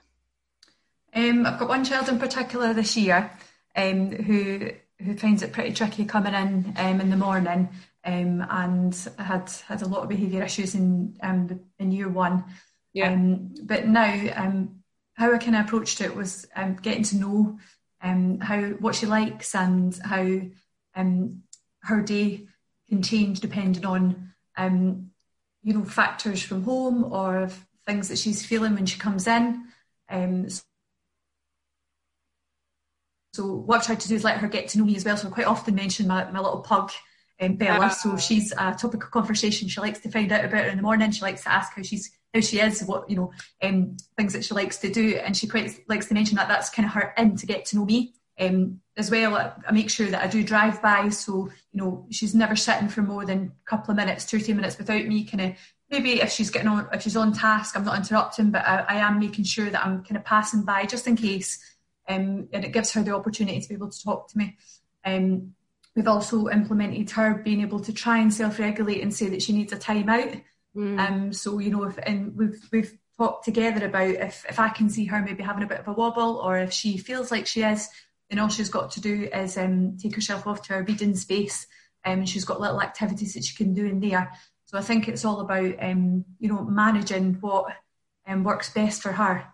Um, 1.14 1.47
I've 1.47 1.59
got 1.59 1.71
one 1.71 1.85
child 1.85 2.11
in 2.11 2.19
particular 2.19 2.75
this 2.75 2.94
year 2.94 3.31
um, 3.78 4.10
who 4.10 4.70
who 5.00 5.16
finds 5.16 5.42
it 5.42 5.52
pretty 5.52 5.72
tricky 5.72 6.04
coming 6.04 6.34
in 6.34 6.75
um, 6.76 7.00
in 7.00 7.10
the 7.10 7.16
morning 7.16 7.69
um, 8.04 8.44
and 8.50 9.08
had 9.19 9.50
had 9.66 9.82
a 9.82 9.86
lot 9.86 10.02
of 10.02 10.08
behaviour 10.08 10.42
issues 10.42 10.75
in 10.75 11.16
um, 11.22 11.60
in 11.78 11.92
year 11.92 12.08
one. 12.08 12.44
Yeah. 12.92 13.12
Um, 13.12 13.54
but 13.62 13.86
now, 13.86 14.32
um, 14.34 14.80
how 15.14 15.32
I 15.32 15.38
kind 15.38 15.54
of 15.54 15.66
approached 15.66 16.00
it 16.00 16.14
was 16.14 16.46
um, 16.56 16.76
getting 16.76 17.04
to 17.04 17.16
know 17.16 17.58
um, 18.02 18.40
how 18.40 18.60
what 18.80 18.96
she 18.96 19.06
likes 19.06 19.54
and 19.54 19.96
how 20.04 20.40
um, 20.96 21.42
her 21.82 22.02
day 22.02 22.48
can 22.88 23.02
change 23.02 23.40
depending 23.40 23.86
on 23.86 24.32
um, 24.56 25.10
you 25.62 25.75
know 25.75 25.84
factors 25.84 26.42
from 26.42 26.64
home 26.64 27.12
or 27.12 27.48
things 27.86 28.08
that 28.08 28.19
she's 28.19 28.44
feeling 28.44 28.75
when 28.75 28.86
she 28.86 28.98
comes 28.98 29.28
in. 29.28 29.64
Um, 30.10 30.48
so 30.48 30.62
what 33.44 33.79
I've 33.79 33.87
tried 33.87 34.00
to 34.00 34.08
do 34.08 34.14
is 34.14 34.25
let 34.25 34.38
her 34.38 34.49
get 34.49 34.69
to 34.69 34.79
know 34.79 34.85
me 34.85 34.96
as 34.96 35.05
well. 35.05 35.17
So 35.17 35.29
I 35.29 35.31
quite 35.31 35.46
often 35.46 35.75
mention 35.75 36.06
my, 36.06 36.31
my 36.31 36.40
little 36.40 36.61
pug 36.61 36.90
um, 37.40 37.55
Bella. 37.55 37.87
Uh, 37.87 37.90
so 37.90 38.17
she's 38.17 38.52
a 38.52 38.75
topic 38.75 39.05
of 39.05 39.11
conversation. 39.11 39.69
She 39.69 39.81
likes 39.81 40.00
to 40.00 40.11
find 40.11 40.31
out 40.32 40.44
about 40.44 40.64
her 40.64 40.70
in 40.70 40.76
the 40.76 40.82
morning. 40.82 41.11
She 41.11 41.23
likes 41.23 41.44
to 41.44 41.52
ask 41.52 41.73
how 41.75 41.82
she's 41.82 42.11
how 42.35 42.40
she 42.40 42.61
is, 42.61 42.82
what 42.82 43.08
you 43.08 43.17
know, 43.17 43.32
um, 43.62 43.96
things 44.17 44.35
that 44.35 44.44
she 44.44 44.55
likes 44.55 44.76
to 44.79 44.90
do, 44.90 45.17
and 45.17 45.37
she 45.37 45.46
quite 45.46 45.81
likes 45.88 46.06
to 46.06 46.14
mention 46.14 46.37
that 46.37 46.49
that's 46.49 46.70
kind 46.70 46.87
of 46.87 46.93
her 46.93 47.14
in 47.17 47.37
to 47.37 47.46
get 47.46 47.64
to 47.67 47.76
know 47.76 47.85
me. 47.85 48.14
Um, 48.40 48.81
as 48.96 49.11
well, 49.11 49.37
I, 49.37 49.52
I 49.67 49.73
make 49.73 49.90
sure 49.90 50.08
that 50.08 50.23
I 50.23 50.26
do 50.29 50.44
drive 50.44 50.82
by, 50.82 51.08
so 51.08 51.49
you 51.73 51.81
know 51.81 52.06
she's 52.11 52.35
never 52.35 52.56
sitting 52.56 52.88
for 52.88 53.02
more 53.02 53.25
than 53.25 53.52
a 53.67 53.70
couple 53.70 53.93
of 53.93 53.96
minutes, 53.96 54.26
two 54.26 54.37
or 54.37 54.40
three 54.40 54.55
minutes 54.55 54.79
without 54.79 55.06
me. 55.06 55.25
Kind 55.25 55.40
of 55.40 55.56
maybe 55.90 56.20
if 56.20 56.31
she's 56.31 56.50
getting 56.50 56.69
on, 56.69 56.88
if 56.93 57.02
she's 57.02 57.17
on 57.17 57.32
task, 57.32 57.76
I'm 57.76 57.85
not 57.85 57.96
interrupting, 57.96 58.50
but 58.50 58.67
I, 58.67 58.85
I 58.88 58.94
am 58.96 59.19
making 59.19 59.45
sure 59.45 59.71
that 59.71 59.85
I'm 59.85 60.04
kind 60.04 60.16
of 60.16 60.25
passing 60.25 60.62
by 60.62 60.85
just 60.85 61.07
in 61.07 61.16
case, 61.16 61.59
um, 62.09 62.49
and 62.53 62.65
it 62.65 62.73
gives 62.73 62.93
her 62.93 63.03
the 63.03 63.15
opportunity 63.15 63.61
to 63.61 63.69
be 63.69 63.75
able 63.75 63.91
to 63.91 64.05
talk 64.05 64.29
to 64.31 64.38
me. 64.38 64.57
Um, 65.05 65.55
We've 65.99 66.07
also 66.07 66.49
implemented 66.49 67.11
her 67.11 67.35
being 67.35 67.61
able 67.61 67.81
to 67.81 67.93
try 67.93 68.19
and 68.19 68.33
self-regulate 68.33 69.03
and 69.03 69.12
say 69.12 69.31
that 69.31 69.43
she 69.43 69.53
needs 69.53 69.73
a 69.73 69.77
timeout. 69.77 70.45
Mm. 70.77 71.00
Um, 71.00 71.33
so 71.33 71.59
you 71.59 71.71
know, 71.71 71.83
if 71.83 71.99
and 71.99 72.37
we've 72.37 72.69
we've 72.71 72.97
talked 73.19 73.45
together 73.45 73.85
about 73.85 74.11
if 74.11 74.47
if 74.49 74.61
I 74.61 74.69
can 74.69 74.91
see 74.91 75.07
her 75.07 75.21
maybe 75.21 75.43
having 75.43 75.65
a 75.65 75.67
bit 75.67 75.81
of 75.81 75.88
a 75.88 75.93
wobble, 75.93 76.37
or 76.37 76.57
if 76.57 76.73
she 76.73 76.99
feels 76.99 77.33
like 77.33 77.49
she 77.49 77.62
is, 77.62 77.88
then 78.31 78.38
all 78.38 78.49
she's 78.49 78.69
got 78.69 78.93
to 78.93 79.00
do 79.00 79.29
is 79.35 79.59
um, 79.59 79.97
take 80.00 80.15
herself 80.15 80.47
off 80.47 80.62
to 80.62 80.75
her 80.75 80.85
reading 80.85 81.17
space, 81.17 81.67
um, 82.05 82.21
and 82.21 82.29
she's 82.29 82.45
got 82.45 82.61
little 82.61 82.81
activities 82.81 83.35
that 83.35 83.43
she 83.43 83.57
can 83.57 83.75
do 83.75 83.85
in 83.85 83.99
there. 83.99 84.31
So 84.67 84.79
I 84.79 84.83
think 84.83 85.09
it's 85.09 85.25
all 85.25 85.41
about 85.41 85.83
um, 85.83 86.25
you 86.38 86.49
know 86.49 86.62
managing 86.62 87.38
what 87.41 87.75
um, 88.25 88.45
works 88.45 88.73
best 88.73 89.03
for 89.03 89.11
her. 89.11 89.47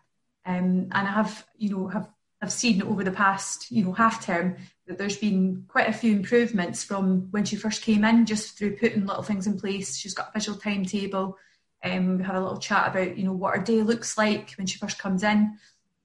Um, 0.45 0.89
and 0.93 1.09
I 1.09 1.11
have 1.11 1.47
you 1.57 1.71
know 1.71 1.89
have 1.89 2.07
have 2.45 2.53
seen 2.53 2.83
over 2.83 3.03
the 3.03 3.11
past 3.11 3.71
you 3.71 3.85
know 3.85 3.93
half 3.93 4.25
term 4.25 4.57
that 4.87 4.99
there's 4.99 5.17
been 5.17 5.65
quite 5.67 5.89
a 5.89 5.93
few 5.93 6.13
improvements 6.13 6.85
from 6.85 7.29
when 7.31 7.45
she 7.45 7.57
first 7.57 7.83
came 7.83 8.05
in, 8.05 8.27
just 8.27 8.59
through 8.59 8.77
putting 8.77 9.07
little 9.07 9.23
things 9.23 9.47
in 9.47 9.59
place. 9.59 9.97
She's 9.97 10.15
got 10.15 10.29
a 10.29 10.33
visual 10.39 10.59
timetable. 10.59 11.39
Um, 11.83 12.19
we 12.19 12.25
had 12.25 12.37
a 12.37 12.41
little 12.41 12.59
chat 12.59 12.89
about, 12.89 13.17
you 13.17 13.25
know, 13.25 13.33
what 13.33 13.57
her 13.57 13.63
day 13.63 13.83
looks 13.83 14.19
like 14.19 14.53
when 14.53 14.67
she 14.67 14.79
first 14.79 14.99
comes 14.99 15.23
in. 15.23 15.59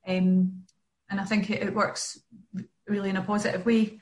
Um, 0.08 0.64
and 1.10 1.20
I 1.20 1.26
think 1.26 1.50
it, 1.50 1.62
it, 1.62 1.74
works 1.74 2.20
really 2.88 3.10
in 3.10 3.18
a 3.18 3.22
positive 3.22 3.66
way. 3.66 4.00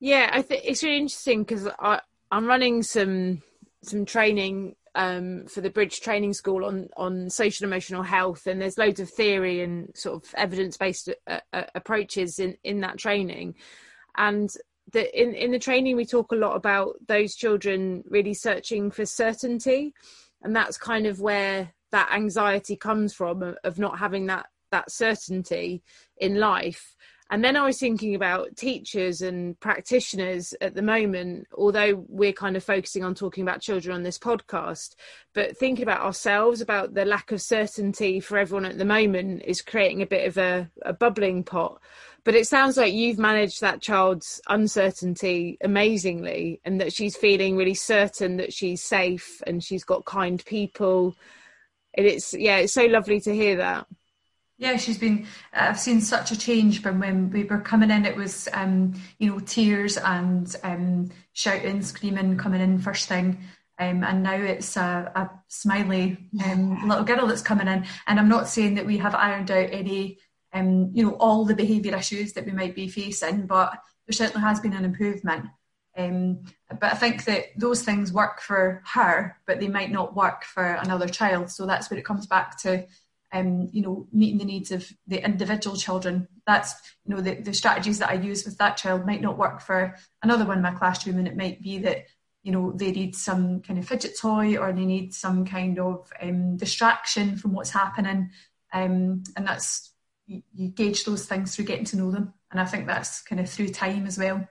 Yeah, 0.00 0.30
I 0.32 0.42
think 0.42 0.62
it's 0.64 0.82
really 0.82 0.98
interesting 0.98 1.42
because 1.42 1.68
I'm 1.78 2.46
running 2.46 2.82
some 2.82 3.42
some 3.82 4.06
training 4.06 4.76
um, 4.94 5.46
for 5.46 5.60
the 5.60 5.70
Bridge 5.70 6.00
Training 6.00 6.32
School 6.34 6.64
on 6.64 6.88
on 6.96 7.30
social 7.30 7.66
emotional 7.66 8.02
health, 8.02 8.46
and 8.46 8.60
there's 8.60 8.78
loads 8.78 9.00
of 9.00 9.10
theory 9.10 9.62
and 9.62 9.90
sort 9.96 10.24
of 10.24 10.34
evidence 10.36 10.76
based 10.76 11.08
uh, 11.26 11.40
uh, 11.52 11.64
approaches 11.74 12.38
in 12.38 12.56
in 12.64 12.80
that 12.80 12.98
training, 12.98 13.54
and 14.16 14.50
the 14.92 15.20
in 15.20 15.34
in 15.34 15.50
the 15.50 15.58
training 15.58 15.96
we 15.96 16.04
talk 16.06 16.32
a 16.32 16.36
lot 16.36 16.56
about 16.56 16.96
those 17.06 17.34
children 17.34 18.04
really 18.08 18.34
searching 18.34 18.90
for 18.90 19.04
certainty, 19.04 19.92
and 20.42 20.54
that's 20.54 20.76
kind 20.76 21.06
of 21.06 21.20
where 21.20 21.72
that 21.90 22.10
anxiety 22.12 22.76
comes 22.76 23.14
from 23.14 23.54
of 23.64 23.78
not 23.78 23.98
having 23.98 24.26
that 24.26 24.46
that 24.70 24.90
certainty 24.90 25.82
in 26.18 26.38
life 26.40 26.93
And 27.30 27.42
then 27.42 27.56
I 27.56 27.64
was 27.64 27.78
thinking 27.78 28.14
about 28.14 28.54
teachers 28.54 29.22
and 29.22 29.58
practitioners 29.58 30.54
at 30.60 30.74
the 30.74 30.82
moment, 30.82 31.46
although 31.56 32.04
we're 32.08 32.34
kind 32.34 32.54
of 32.54 32.62
focusing 32.62 33.02
on 33.02 33.14
talking 33.14 33.42
about 33.42 33.62
children 33.62 33.94
on 33.94 34.02
this 34.02 34.18
podcast, 34.18 34.94
but 35.32 35.56
thinking 35.56 35.82
about 35.82 36.02
ourselves, 36.02 36.60
about 36.60 36.92
the 36.92 37.06
lack 37.06 37.32
of 37.32 37.40
certainty 37.40 38.20
for 38.20 38.36
everyone 38.36 38.66
at 38.66 38.76
the 38.76 38.84
moment 38.84 39.42
is 39.46 39.62
creating 39.62 40.02
a 40.02 40.06
bit 40.06 40.28
of 40.28 40.36
a, 40.36 40.70
a 40.82 40.92
bubbling 40.92 41.44
pot. 41.44 41.80
But 42.24 42.34
it 42.34 42.46
sounds 42.46 42.76
like 42.76 42.92
you've 42.92 43.18
managed 43.18 43.60
that 43.60 43.82
child's 43.82 44.40
uncertainty 44.48 45.58
amazingly 45.62 46.60
and 46.64 46.80
that 46.80 46.92
she's 46.92 47.16
feeling 47.16 47.56
really 47.56 47.74
certain 47.74 48.36
that 48.36 48.52
she's 48.52 48.82
safe 48.82 49.42
and 49.46 49.64
she's 49.64 49.84
got 49.84 50.04
kind 50.04 50.42
people. 50.44 51.16
And 51.94 52.06
it's, 52.06 52.34
yeah, 52.34 52.58
it's 52.58 52.72
so 52.72 52.84
lovely 52.84 53.20
to 53.20 53.34
hear 53.34 53.56
that. 53.56 53.86
Yeah, 54.56 54.76
she's 54.76 54.98
been. 54.98 55.26
I've 55.52 55.80
seen 55.80 56.00
such 56.00 56.30
a 56.30 56.38
change 56.38 56.80
from 56.80 57.00
when 57.00 57.30
we 57.30 57.42
were 57.42 57.60
coming 57.60 57.90
in. 57.90 58.06
It 58.06 58.16
was, 58.16 58.48
um, 58.52 58.94
you 59.18 59.30
know, 59.30 59.40
tears 59.40 59.96
and 59.96 60.54
um, 60.62 61.10
shouting, 61.32 61.82
screaming, 61.82 62.38
coming 62.38 62.60
in 62.60 62.78
first 62.78 63.08
thing, 63.08 63.38
um, 63.78 64.04
and 64.04 64.22
now 64.22 64.36
it's 64.36 64.76
a, 64.76 65.10
a 65.14 65.30
smiley 65.48 66.18
um, 66.44 66.88
little 66.88 67.04
girl 67.04 67.26
that's 67.26 67.42
coming 67.42 67.66
in. 67.66 67.84
And 68.06 68.20
I'm 68.20 68.28
not 68.28 68.48
saying 68.48 68.76
that 68.76 68.86
we 68.86 68.98
have 68.98 69.14
ironed 69.16 69.50
out 69.50 69.70
any, 69.72 70.18
um, 70.52 70.90
you 70.94 71.04
know, 71.04 71.16
all 71.18 71.44
the 71.44 71.56
behaviour 71.56 71.96
issues 71.96 72.34
that 72.34 72.46
we 72.46 72.52
might 72.52 72.76
be 72.76 72.88
facing, 72.88 73.46
but 73.46 73.72
there 74.06 74.12
certainly 74.12 74.46
has 74.46 74.60
been 74.60 74.72
an 74.74 74.84
improvement. 74.84 75.46
Um, 75.96 76.44
but 76.68 76.92
I 76.92 76.94
think 76.94 77.24
that 77.24 77.46
those 77.56 77.82
things 77.82 78.12
work 78.12 78.40
for 78.40 78.82
her, 78.92 79.36
but 79.46 79.58
they 79.60 79.68
might 79.68 79.90
not 79.90 80.14
work 80.14 80.44
for 80.44 80.64
another 80.64 81.08
child. 81.08 81.50
So 81.50 81.66
that's 81.66 81.90
where 81.90 81.98
it 81.98 82.04
comes 82.04 82.26
back 82.26 82.60
to 82.62 82.86
um, 83.34 83.68
you 83.72 83.82
know, 83.82 84.06
meeting 84.12 84.38
the 84.38 84.44
needs 84.44 84.70
of 84.70 84.88
the 85.08 85.22
individual 85.22 85.76
children. 85.76 86.28
That's, 86.46 86.72
you 87.04 87.14
know, 87.14 87.20
the, 87.20 87.34
the 87.34 87.52
strategies 87.52 87.98
that 87.98 88.10
I 88.10 88.14
use 88.14 88.44
with 88.44 88.56
that 88.58 88.76
child 88.76 89.04
might 89.04 89.20
not 89.20 89.36
work 89.36 89.60
for 89.60 89.96
another 90.22 90.44
one 90.44 90.58
in 90.58 90.62
my 90.62 90.70
classroom. 90.70 91.18
And 91.18 91.26
it 91.26 91.36
might 91.36 91.60
be 91.60 91.78
that, 91.78 92.06
you 92.44 92.52
know, 92.52 92.72
they 92.72 92.92
need 92.92 93.16
some 93.16 93.60
kind 93.60 93.78
of 93.78 93.88
fidget 93.88 94.16
toy 94.18 94.56
or 94.56 94.72
they 94.72 94.84
need 94.84 95.12
some 95.12 95.44
kind 95.44 95.80
of 95.80 96.10
um, 96.22 96.56
distraction 96.56 97.36
from 97.36 97.52
what's 97.52 97.70
happening. 97.70 98.30
Um, 98.72 99.24
and 99.36 99.46
that's, 99.46 99.90
you, 100.26 100.42
you 100.54 100.68
gauge 100.68 101.04
those 101.04 101.26
things 101.26 101.54
through 101.54 101.64
getting 101.64 101.86
to 101.86 101.96
know 101.96 102.12
them. 102.12 102.32
And 102.52 102.60
I 102.60 102.66
think 102.66 102.86
that's 102.86 103.20
kind 103.22 103.40
of 103.40 103.50
through 103.50 103.70
time 103.70 104.06
as 104.06 104.16
well. 104.16 104.46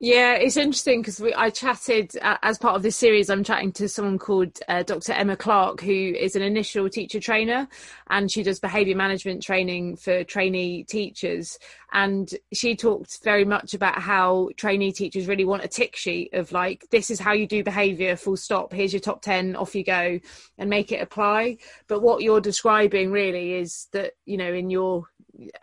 Yeah, 0.00 0.34
it's 0.34 0.56
interesting 0.56 1.00
because 1.00 1.20
I 1.36 1.50
chatted 1.50 2.16
uh, 2.22 2.36
as 2.44 2.56
part 2.56 2.76
of 2.76 2.84
this 2.84 2.94
series. 2.94 3.28
I'm 3.28 3.42
chatting 3.42 3.72
to 3.72 3.88
someone 3.88 4.16
called 4.16 4.56
uh, 4.68 4.84
Dr. 4.84 5.12
Emma 5.12 5.36
Clark, 5.36 5.80
who 5.80 5.90
is 5.90 6.36
an 6.36 6.42
initial 6.42 6.88
teacher 6.88 7.18
trainer, 7.18 7.66
and 8.08 8.30
she 8.30 8.44
does 8.44 8.60
behaviour 8.60 8.94
management 8.94 9.42
training 9.42 9.96
for 9.96 10.22
trainee 10.22 10.84
teachers. 10.84 11.58
And 11.92 12.32
she 12.52 12.76
talked 12.76 13.24
very 13.24 13.44
much 13.44 13.74
about 13.74 14.00
how 14.00 14.50
trainee 14.56 14.92
teachers 14.92 15.26
really 15.26 15.44
want 15.44 15.64
a 15.64 15.68
tick 15.68 15.96
sheet 15.96 16.32
of 16.32 16.52
like, 16.52 16.86
this 16.90 17.10
is 17.10 17.18
how 17.18 17.32
you 17.32 17.48
do 17.48 17.64
behaviour. 17.64 18.14
Full 18.14 18.36
stop. 18.36 18.72
Here's 18.72 18.92
your 18.92 19.00
top 19.00 19.20
ten. 19.20 19.56
Off 19.56 19.74
you 19.74 19.82
go, 19.82 20.20
and 20.58 20.70
make 20.70 20.92
it 20.92 21.02
apply. 21.02 21.56
But 21.88 22.02
what 22.02 22.22
you're 22.22 22.40
describing 22.40 23.10
really 23.10 23.54
is 23.54 23.88
that 23.90 24.12
you 24.26 24.36
know 24.36 24.52
in 24.52 24.70
your 24.70 25.06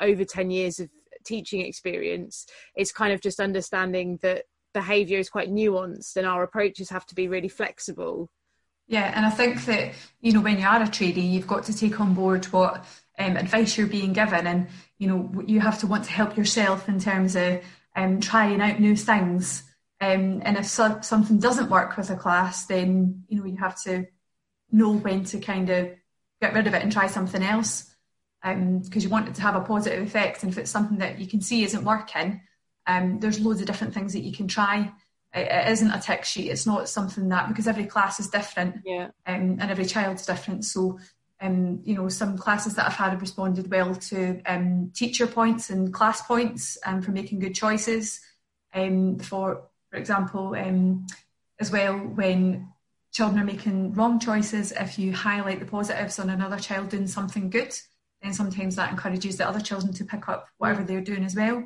over 0.01 0.25
ten 0.25 0.51
years 0.51 0.81
of 0.81 0.89
teaching 1.25 1.61
experience 1.61 2.45
it's 2.75 2.91
kind 2.91 3.13
of 3.13 3.21
just 3.21 3.39
understanding 3.39 4.17
that 4.21 4.43
behavior 4.73 5.17
is 5.17 5.29
quite 5.29 5.51
nuanced 5.51 6.17
and 6.17 6.27
our 6.27 6.43
approaches 6.43 6.89
have 6.89 7.05
to 7.05 7.15
be 7.15 7.29
really 7.29 7.47
flexible. 7.47 8.29
Yeah 8.87 9.11
and 9.15 9.25
i 9.25 9.31
think 9.31 9.65
that 9.65 9.93
you 10.21 10.31
know 10.31 10.41
when 10.41 10.59
you 10.59 10.67
are 10.67 10.83
a 10.83 10.87
trainee 10.87 11.33
you've 11.33 11.47
got 11.47 11.63
to 11.63 11.75
take 11.75 11.99
on 11.99 12.13
board 12.13 12.45
what 12.45 12.85
um, 13.17 13.37
advice 13.37 13.77
you're 13.77 13.87
being 13.87 14.13
given 14.13 14.45
and 14.45 14.67
you 14.99 15.07
know 15.07 15.43
you 15.47 15.59
have 15.59 15.79
to 15.79 15.87
want 15.87 16.03
to 16.05 16.11
help 16.11 16.37
yourself 16.37 16.87
in 16.87 16.99
terms 16.99 17.35
of 17.35 17.61
um, 17.95 18.19
trying 18.19 18.59
out 18.61 18.79
new 18.79 18.95
things. 18.95 19.63
Um, 20.01 20.41
and 20.43 20.57
if 20.57 20.65
so- 20.65 20.99
something 21.01 21.39
doesn't 21.39 21.69
work 21.69 21.95
with 21.95 22.09
a 22.09 22.17
class 22.17 22.65
then 22.65 23.23
you 23.27 23.39
know 23.39 23.45
you 23.45 23.57
have 23.57 23.81
to 23.83 24.07
know 24.71 24.91
when 24.91 25.23
to 25.25 25.39
kind 25.39 25.69
of 25.69 25.91
get 26.41 26.53
rid 26.53 26.67
of 26.67 26.73
it 26.73 26.83
and 26.83 26.91
try 26.91 27.07
something 27.07 27.41
else 27.41 27.94
because 28.45 29.03
um, 29.03 29.07
you 29.07 29.09
want 29.09 29.27
it 29.27 29.35
to 29.35 29.41
have 29.41 29.55
a 29.55 29.61
positive 29.61 30.03
effect. 30.03 30.43
And 30.43 30.51
if 30.51 30.57
it's 30.59 30.69
something 30.69 30.99
that 30.99 31.19
you 31.19 31.27
can 31.27 31.41
see 31.41 31.63
isn't 31.63 31.83
working, 31.83 32.41
um, 32.85 33.19
there's 33.19 33.39
loads 33.39 33.59
of 33.59 33.65
different 33.65 33.93
things 33.93 34.13
that 34.13 34.21
you 34.21 34.31
can 34.31 34.47
try. 34.47 34.93
It, 35.33 35.47
it 35.51 35.71
isn't 35.71 35.91
a 35.91 35.99
tick 35.99 36.25
sheet. 36.25 36.51
It's 36.51 36.67
not 36.67 36.87
something 36.87 37.27
that 37.29 37.47
because 37.47 37.67
every 37.67 37.85
class 37.85 38.19
is 38.19 38.29
different, 38.29 38.81
yeah. 38.85 39.07
um, 39.25 39.57
and 39.59 39.71
every 39.71 39.85
child's 39.85 40.27
different. 40.27 40.63
So, 40.63 40.99
um, 41.41 41.81
you 41.83 41.95
know, 41.95 42.07
some 42.07 42.37
classes 42.37 42.75
that 42.75 42.85
I've 42.85 42.93
had 42.93 43.11
have 43.11 43.21
responded 43.21 43.71
well 43.71 43.95
to 43.95 44.41
um, 44.45 44.91
teacher 44.93 45.25
points 45.25 45.71
and 45.71 45.91
class 45.91 46.21
points 46.21 46.77
um, 46.85 47.01
for 47.01 47.11
making 47.11 47.39
good 47.39 47.55
choices. 47.55 48.21
Um, 48.73 49.17
for 49.17 49.63
for 49.89 49.97
example, 49.97 50.55
um, 50.55 51.07
as 51.59 51.71
well 51.71 51.95
when 51.95 52.67
children 53.11 53.41
are 53.41 53.45
making 53.45 53.93
wrong 53.93 54.19
choices, 54.19 54.71
if 54.73 54.99
you 54.99 55.13
highlight 55.13 55.59
the 55.59 55.65
positives 55.65 56.19
on 56.19 56.29
another 56.29 56.59
child 56.59 56.89
doing 56.89 57.07
something 57.07 57.49
good, 57.49 57.73
and 58.25 58.35
sometimes 58.35 58.75
that 58.75 58.91
encourages 58.91 59.37
the 59.37 59.47
other 59.47 59.59
children 59.59 59.93
to 59.93 60.03
pick 60.03 60.27
up 60.27 60.47
whatever 60.57 60.83
they're 60.83 61.01
doing 61.01 61.23
as 61.23 61.35
well. 61.35 61.63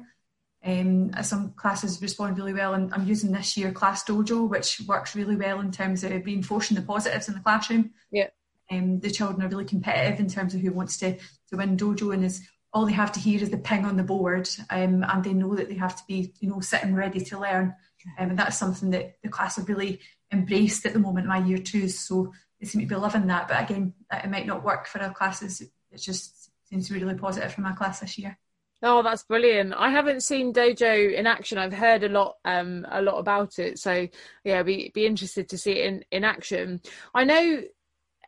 Um, 0.63 1.11
some 1.23 1.53
classes 1.53 2.01
respond 2.01 2.37
really 2.37 2.53
well, 2.53 2.73
and 2.73 2.93
I'm 2.93 3.07
using 3.07 3.31
this 3.31 3.55
year 3.55 3.71
Class 3.71 4.03
Dojo, 4.03 4.47
which 4.49 4.81
works 4.87 5.15
really 5.15 5.37
well 5.37 5.61
in 5.61 5.71
terms 5.71 6.03
of 6.03 6.25
reinforcing 6.25 6.75
the 6.75 6.83
positives 6.83 7.29
in 7.29 7.33
the 7.33 7.39
classroom. 7.39 7.91
Yeah. 8.11 8.27
Um, 8.69 8.99
the 8.99 9.09
children 9.09 9.41
are 9.41 9.47
really 9.47 9.65
competitive 9.65 10.19
in 10.19 10.27
terms 10.27 10.53
of 10.53 10.61
who 10.61 10.71
wants 10.73 10.97
to, 10.97 11.17
to 11.17 11.57
win 11.57 11.77
dojo, 11.77 12.13
and 12.13 12.25
is 12.25 12.45
all 12.73 12.85
they 12.85 12.91
have 12.91 13.13
to 13.13 13.19
hear 13.19 13.41
is 13.41 13.49
the 13.49 13.57
ping 13.57 13.85
on 13.85 13.95
the 13.95 14.03
board, 14.03 14.49
um, 14.69 15.03
and 15.03 15.23
they 15.23 15.33
know 15.33 15.55
that 15.55 15.69
they 15.69 15.75
have 15.75 15.95
to 15.95 16.03
be, 16.07 16.33
you 16.41 16.49
know, 16.49 16.59
sitting 16.59 16.93
ready 16.93 17.21
to 17.21 17.39
learn. 17.39 17.73
Um, 18.17 18.31
and 18.31 18.39
that's 18.39 18.57
something 18.57 18.91
that 18.91 19.15
the 19.23 19.29
class 19.29 19.55
have 19.55 19.69
really 19.69 20.01
embraced 20.31 20.85
at 20.85 20.93
the 20.93 20.99
moment 20.99 21.23
in 21.23 21.29
my 21.29 21.39
year 21.39 21.57
two. 21.57 21.87
So 21.87 22.33
they 22.59 22.67
seem 22.67 22.81
to 22.81 22.87
be 22.87 22.95
loving 22.95 23.27
that. 23.27 23.47
But 23.47 23.63
again, 23.63 23.93
it 24.11 24.29
might 24.29 24.45
not 24.45 24.63
work 24.63 24.87
for 24.87 25.01
our 25.01 25.13
classes. 25.13 25.63
It's 25.91 26.05
just 26.05 26.48
seems 26.69 26.87
to 26.87 26.93
be 26.93 27.03
really 27.03 27.17
positive 27.17 27.53
for 27.53 27.61
my 27.61 27.73
class 27.73 27.99
this 27.99 28.17
year. 28.17 28.37
Oh, 28.81 29.03
that's 29.03 29.23
brilliant! 29.23 29.73
I 29.75 29.89
haven't 29.89 30.23
seen 30.23 30.53
Dojo 30.53 31.13
in 31.13 31.27
action. 31.27 31.57
I've 31.57 31.73
heard 31.73 32.03
a 32.03 32.09
lot, 32.09 32.37
um, 32.45 32.87
a 32.89 33.01
lot 33.01 33.19
about 33.19 33.59
it. 33.59 33.77
So 33.77 34.07
yeah, 34.45 34.63
be 34.63 34.91
be 34.93 35.05
interested 35.05 35.49
to 35.49 35.57
see 35.57 35.73
it 35.73 35.85
in 35.85 36.05
in 36.11 36.23
action. 36.23 36.81
I 37.13 37.25
know 37.25 37.61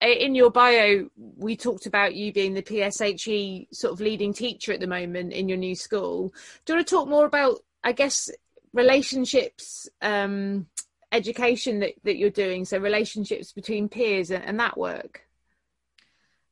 in 0.02 0.36
your 0.36 0.52
bio 0.52 1.10
we 1.16 1.56
talked 1.56 1.86
about 1.86 2.16
you 2.16 2.34
being 2.34 2.54
the 2.54 2.64
PSHE 2.64 3.68
sort 3.72 3.94
of 3.94 4.02
leading 4.02 4.34
teacher 4.34 4.74
at 4.74 4.80
the 4.80 4.88
moment 4.88 5.32
in 5.32 5.48
your 5.48 5.58
new 5.58 5.76
school. 5.76 6.34
Do 6.66 6.74
you 6.74 6.78
want 6.78 6.88
to 6.88 6.96
talk 6.96 7.08
more 7.08 7.26
about, 7.26 7.60
I 7.84 7.92
guess, 7.92 8.30
relationships, 8.74 9.88
um, 10.02 10.68
education 11.14 11.80
that 11.80 11.94
that 12.04 12.18
you're 12.18 12.30
doing? 12.30 12.66
So 12.66 12.78
relationships 12.78 13.54
between 13.54 13.88
peers 13.88 14.32
and, 14.32 14.44
and 14.44 14.60
that 14.60 14.78
work. 14.78 15.22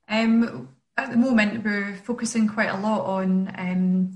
Um 0.08 0.69
at 1.00 1.12
the 1.12 1.18
moment, 1.18 1.63
we're 1.63 1.96
focusing 1.96 2.48
quite 2.48 2.70
a 2.70 2.77
lot 2.77 3.06
on 3.06 3.53
um, 3.58 4.15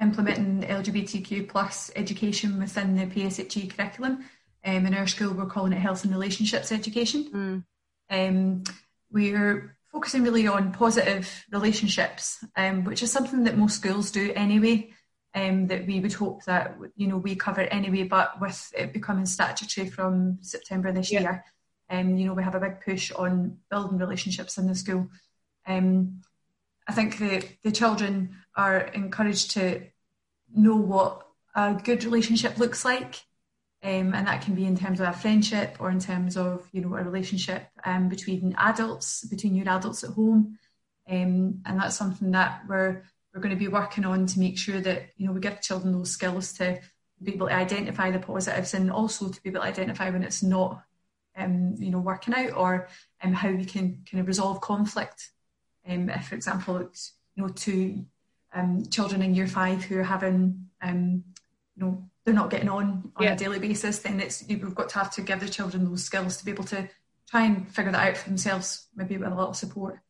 implementing 0.00 0.68
LGBTQ 0.68 1.48
plus 1.48 1.90
education 1.96 2.58
within 2.58 2.94
the 2.94 3.06
PSHE 3.06 3.76
curriculum. 3.76 4.24
Um, 4.64 4.86
in 4.86 4.94
our 4.94 5.06
school, 5.08 5.34
we're 5.34 5.46
calling 5.46 5.72
it 5.72 5.80
health 5.80 6.04
and 6.04 6.12
relationships 6.12 6.70
education. 6.70 7.64
Mm. 8.10 8.28
Um, 8.28 8.64
we're 9.10 9.76
focusing 9.90 10.22
really 10.22 10.46
on 10.46 10.72
positive 10.72 11.44
relationships, 11.50 12.44
um, 12.56 12.84
which 12.84 13.02
is 13.02 13.10
something 13.10 13.44
that 13.44 13.58
most 13.58 13.76
schools 13.76 14.10
do 14.10 14.32
anyway. 14.34 14.90
Um, 15.34 15.66
that 15.68 15.86
we 15.86 15.98
would 15.98 16.12
hope 16.12 16.44
that 16.44 16.76
you 16.94 17.06
know 17.06 17.16
we 17.16 17.34
cover 17.36 17.62
anyway, 17.62 18.02
but 18.02 18.38
with 18.38 18.70
it 18.76 18.92
becoming 18.92 19.24
statutory 19.24 19.88
from 19.88 20.38
September 20.42 20.92
this 20.92 21.10
yeah. 21.10 21.20
year, 21.20 21.44
um, 21.88 22.16
you 22.16 22.26
know 22.26 22.34
we 22.34 22.42
have 22.42 22.54
a 22.54 22.60
big 22.60 22.82
push 22.82 23.10
on 23.12 23.56
building 23.70 23.96
relationships 23.96 24.58
in 24.58 24.66
the 24.66 24.74
school. 24.74 25.08
Um, 25.66 26.22
I 26.86 26.92
think 26.92 27.18
the, 27.18 27.44
the 27.62 27.72
children 27.72 28.36
are 28.56 28.78
encouraged 28.78 29.52
to 29.52 29.82
know 30.54 30.76
what 30.76 31.26
a 31.54 31.74
good 31.74 32.04
relationship 32.04 32.58
looks 32.58 32.84
like. 32.84 33.22
Um, 33.84 34.14
and 34.14 34.28
that 34.28 34.42
can 34.42 34.54
be 34.54 34.64
in 34.64 34.76
terms 34.76 35.00
of 35.00 35.08
a 35.08 35.12
friendship 35.12 35.76
or 35.80 35.90
in 35.90 35.98
terms 35.98 36.36
of 36.36 36.68
you 36.70 36.82
know 36.82 36.94
a 36.94 37.02
relationship 37.02 37.66
um, 37.84 38.08
between 38.08 38.54
adults, 38.56 39.24
between 39.24 39.56
your 39.56 39.68
adults 39.68 40.04
at 40.04 40.10
home, 40.10 40.56
um, 41.10 41.60
and 41.66 41.80
that's 41.80 41.96
something 41.96 42.30
that 42.30 42.62
we're 42.68 43.02
we're 43.34 43.40
going 43.40 43.54
to 43.54 43.58
be 43.58 43.66
working 43.66 44.04
on 44.04 44.26
to 44.26 44.38
make 44.38 44.56
sure 44.56 44.80
that 44.80 45.08
you 45.16 45.26
know 45.26 45.32
we 45.32 45.40
give 45.40 45.60
children 45.60 45.92
those 45.92 46.12
skills 46.12 46.52
to 46.54 46.78
be 47.20 47.34
able 47.34 47.48
to 47.48 47.54
identify 47.54 48.12
the 48.12 48.20
positives 48.20 48.72
and 48.72 48.90
also 48.90 49.28
to 49.28 49.42
be 49.42 49.50
able 49.50 49.60
to 49.60 49.66
identify 49.66 50.10
when 50.10 50.22
it's 50.22 50.44
not 50.44 50.82
um, 51.36 51.74
you 51.78 51.90
know 51.90 51.98
working 51.98 52.34
out 52.34 52.52
or 52.52 52.88
um, 53.20 53.32
how 53.32 53.50
we 53.50 53.64
can 53.64 54.04
kind 54.08 54.20
of 54.20 54.28
resolve 54.28 54.60
conflict 54.60 55.30
um, 55.88 56.08
if, 56.10 56.28
for 56.28 56.34
example, 56.34 56.76
it's 56.78 57.14
you 57.34 57.42
know 57.42 57.48
two 57.48 58.04
um, 58.54 58.84
children 58.86 59.22
in 59.22 59.34
year 59.34 59.46
five 59.46 59.84
who 59.84 59.98
are 59.98 60.04
having 60.04 60.68
um, 60.82 61.24
you 61.76 61.84
know 61.84 62.08
they're 62.24 62.34
not 62.34 62.50
getting 62.50 62.68
on 62.68 63.12
on 63.16 63.24
yeah. 63.24 63.32
a 63.32 63.36
daily 63.36 63.58
basis, 63.58 64.00
then 64.00 64.20
it's 64.20 64.44
we've 64.48 64.74
got 64.74 64.88
to 64.90 64.98
have 64.98 65.10
to 65.12 65.22
give 65.22 65.40
the 65.40 65.48
children 65.48 65.84
those 65.84 66.04
skills 66.04 66.36
to 66.36 66.44
be 66.44 66.50
able 66.50 66.64
to 66.64 66.88
try 67.28 67.44
and 67.44 67.68
figure 67.68 67.92
that 67.92 68.08
out 68.08 68.16
for 68.16 68.28
themselves, 68.28 68.88
maybe 68.94 69.16
with 69.16 69.32
a 69.32 69.34
little 69.34 69.54
support. 69.54 70.00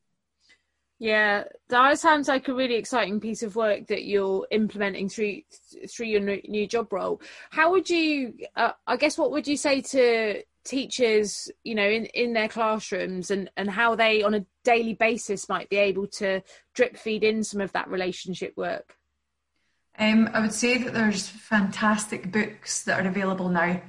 Yeah, 0.98 1.44
that 1.68 1.98
sounds 1.98 2.28
like 2.28 2.46
a 2.46 2.54
really 2.54 2.76
exciting 2.76 3.18
piece 3.18 3.42
of 3.42 3.56
work 3.56 3.88
that 3.88 4.04
you're 4.04 4.46
implementing 4.52 5.08
through 5.08 5.42
through 5.90 6.06
your 6.06 6.20
new 6.20 6.66
job 6.68 6.92
role. 6.92 7.20
How 7.50 7.72
would 7.72 7.90
you? 7.90 8.34
Uh, 8.54 8.72
I 8.86 8.96
guess 8.96 9.18
what 9.18 9.32
would 9.32 9.48
you 9.48 9.56
say 9.56 9.80
to 9.80 10.42
teachers, 10.64 11.50
you 11.64 11.74
know, 11.74 11.88
in 11.88 12.06
in 12.06 12.32
their 12.32 12.48
classrooms, 12.48 13.30
and 13.30 13.50
and 13.56 13.70
how 13.70 13.94
they 13.94 14.22
on 14.22 14.34
a 14.34 14.46
daily 14.64 14.94
basis 14.94 15.48
might 15.48 15.68
be 15.68 15.76
able 15.76 16.06
to 16.06 16.42
drip 16.74 16.96
feed 16.96 17.24
in 17.24 17.44
some 17.44 17.60
of 17.60 17.72
that 17.72 17.88
relationship 17.88 18.54
work? 18.56 18.96
Um, 19.98 20.30
I 20.32 20.40
would 20.40 20.52
say 20.52 20.78
that 20.78 20.94
there's 20.94 21.28
fantastic 21.28 22.32
books 22.32 22.84
that 22.84 23.04
are 23.04 23.08
available 23.08 23.50
now 23.50 23.82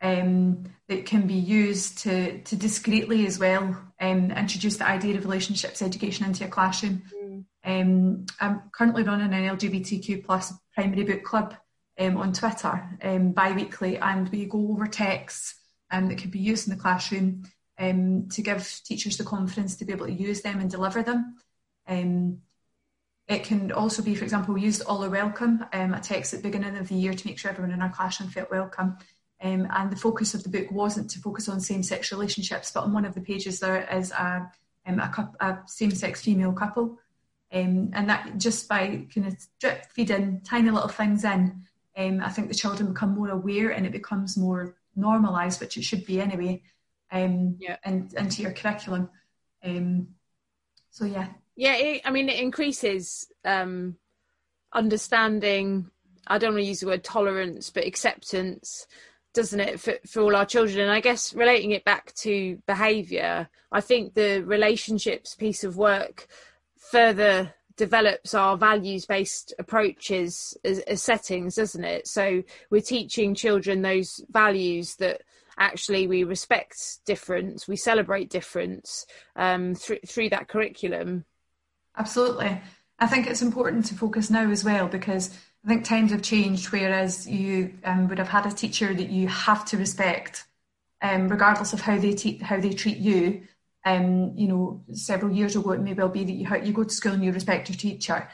um, 0.00 0.64
that 0.88 1.06
can 1.06 1.26
be 1.26 1.34
used 1.34 1.98
to, 1.98 2.40
to 2.42 2.56
discreetly 2.56 3.26
as 3.26 3.38
well 3.38 3.76
um, 4.00 4.30
introduce 4.30 4.76
the 4.76 4.86
idea 4.86 5.16
of 5.16 5.24
relationships 5.24 5.82
education 5.82 6.26
into 6.26 6.44
a 6.44 6.48
classroom. 6.48 7.02
Mm. 7.14 7.44
Um, 7.64 8.26
I'm 8.40 8.62
currently 8.72 9.02
running 9.02 9.32
an 9.32 9.56
LGBTQ 9.56 10.24
plus 10.24 10.52
primary 10.74 11.04
book 11.04 11.24
club 11.24 11.56
um, 11.98 12.16
on 12.16 12.32
Twitter 12.32 12.98
um, 13.02 13.32
bi-weekly 13.32 13.98
and 13.98 14.28
we 14.28 14.46
go 14.46 14.70
over 14.70 14.86
texts 14.86 15.56
um, 15.90 16.08
that 16.08 16.18
can 16.18 16.30
be 16.30 16.38
used 16.38 16.68
in 16.68 16.74
the 16.74 16.80
classroom 16.80 17.44
to 17.78 18.42
give 18.42 18.80
teachers 18.84 19.16
the 19.16 19.24
confidence 19.24 19.76
to 19.76 19.84
be 19.84 19.92
able 19.92 20.06
to 20.06 20.12
use 20.12 20.42
them 20.42 20.60
and 20.60 20.70
deliver 20.70 21.02
them. 21.02 21.36
It 23.28 23.44
can 23.44 23.70
also 23.72 24.02
be, 24.02 24.14
for 24.14 24.24
example, 24.24 24.54
we 24.54 24.62
used 24.62 24.82
All 24.86 25.04
Are 25.04 25.10
Welcome, 25.10 25.62
um, 25.74 25.92
a 25.92 26.00
text 26.00 26.32
at 26.32 26.42
the 26.42 26.48
beginning 26.48 26.78
of 26.78 26.88
the 26.88 26.94
year 26.94 27.12
to 27.12 27.26
make 27.26 27.38
sure 27.38 27.50
everyone 27.50 27.74
in 27.74 27.82
our 27.82 27.90
classroom 27.90 28.30
felt 28.30 28.50
welcome. 28.50 28.96
Um, 29.42 29.68
and 29.70 29.92
the 29.92 29.96
focus 29.96 30.32
of 30.32 30.42
the 30.42 30.48
book 30.48 30.70
wasn't 30.70 31.10
to 31.10 31.18
focus 31.18 31.46
on 31.46 31.60
same-sex 31.60 32.10
relationships, 32.10 32.70
but 32.72 32.84
on 32.84 32.92
one 32.94 33.04
of 33.04 33.14
the 33.14 33.20
pages 33.20 33.60
there 33.60 33.86
is 33.92 34.12
a, 34.12 34.50
um, 34.86 34.98
a, 34.98 35.30
a 35.40 35.58
same-sex 35.66 36.22
female 36.22 36.54
couple. 36.54 36.98
Um, 37.52 37.90
and 37.92 38.08
that 38.08 38.38
just 38.38 38.66
by 38.66 39.04
kind 39.14 39.26
of 39.26 39.36
drip 39.60 39.84
feeding 39.92 40.40
tiny 40.42 40.70
little 40.70 40.88
things 40.88 41.22
in, 41.22 41.62
um, 41.98 42.22
I 42.22 42.30
think 42.30 42.48
the 42.48 42.54
children 42.54 42.94
become 42.94 43.14
more 43.14 43.28
aware 43.28 43.70
and 43.70 43.84
it 43.84 43.92
becomes 43.92 44.38
more 44.38 44.74
normalised, 44.98 45.60
which 45.60 45.76
it 45.76 45.84
should 45.84 46.04
be 46.04 46.20
anyway, 46.20 46.62
um, 47.10 47.56
yeah. 47.58 47.76
and 47.84 48.12
into 48.14 48.42
your 48.42 48.52
curriculum. 48.52 49.08
Um, 49.62 50.08
so 50.90 51.04
yeah. 51.04 51.28
Yeah, 51.56 51.76
it, 51.76 52.02
I 52.04 52.10
mean, 52.10 52.28
it 52.28 52.38
increases 52.38 53.26
um, 53.44 53.96
understanding. 54.72 55.90
I 56.26 56.38
don't 56.38 56.54
want 56.54 56.62
to 56.62 56.68
use 56.68 56.80
the 56.80 56.86
word 56.86 57.04
tolerance, 57.04 57.70
but 57.70 57.86
acceptance 57.86 58.86
doesn't 59.34 59.60
it 59.60 59.80
for, 59.80 59.94
for 60.06 60.22
all 60.22 60.34
our 60.34 60.46
children 60.46 60.80
and 60.80 60.90
i 60.90 61.00
guess 61.00 61.34
relating 61.34 61.70
it 61.70 61.84
back 61.84 62.12
to 62.14 62.60
behavior 62.66 63.48
i 63.70 63.80
think 63.80 64.14
the 64.14 64.40
relationships 64.40 65.34
piece 65.34 65.64
of 65.64 65.76
work 65.76 66.26
further 66.76 67.54
develops 67.78 68.34
our 68.34 68.58
values 68.58 69.06
based 69.06 69.54
approaches 69.58 70.54
as, 70.64 70.80
as, 70.80 71.02
settings 71.02 71.54
doesn't 71.54 71.84
it? 71.84 72.06
So 72.06 72.42
we're 72.70 72.82
teaching 72.82 73.34
children 73.34 73.80
those 73.80 74.22
values 74.30 74.96
that 74.96 75.22
actually 75.56 76.06
we 76.06 76.22
respect 76.22 76.98
difference 77.04 77.66
we 77.66 77.74
celebrate 77.76 78.30
difference 78.30 79.06
um, 79.34 79.74
through 79.74 79.98
through 80.06 80.28
that 80.28 80.48
curriculum. 80.48 81.24
Absolutely. 81.96 82.60
I 83.00 83.06
think 83.06 83.26
it's 83.26 83.42
important 83.42 83.86
to 83.86 83.94
focus 83.94 84.28
now 84.28 84.50
as 84.50 84.64
well 84.64 84.88
because 84.88 85.30
I 85.64 85.68
think 85.68 85.84
times 85.84 86.12
have 86.12 86.22
changed, 86.22 86.72
whereas 86.72 87.28
you 87.28 87.74
um, 87.84 88.08
would 88.08 88.18
have 88.18 88.28
had 88.28 88.46
a 88.46 88.52
teacher 88.52 88.94
that 88.94 89.10
you 89.10 89.28
have 89.28 89.64
to 89.66 89.76
respect, 89.76 90.46
um, 91.02 91.28
regardless 91.28 91.72
of 91.72 91.80
how 91.80 91.98
they 91.98 92.14
te- 92.14 92.38
how 92.38 92.60
they 92.60 92.72
treat 92.72 92.98
you. 92.98 93.42
Um, 93.88 94.32
you 94.36 94.48
know, 94.48 94.84
several 94.92 95.32
years 95.32 95.56
ago, 95.56 95.72
it 95.72 95.80
may 95.80 95.94
well 95.94 96.08
be 96.08 96.24
that 96.24 96.32
you 96.32 96.66
you 96.66 96.72
go 96.72 96.84
to 96.84 96.90
school 96.90 97.12
and 97.12 97.24
you 97.24 97.32
respect 97.32 97.68
your 97.68 97.78
teacher. 97.78 98.28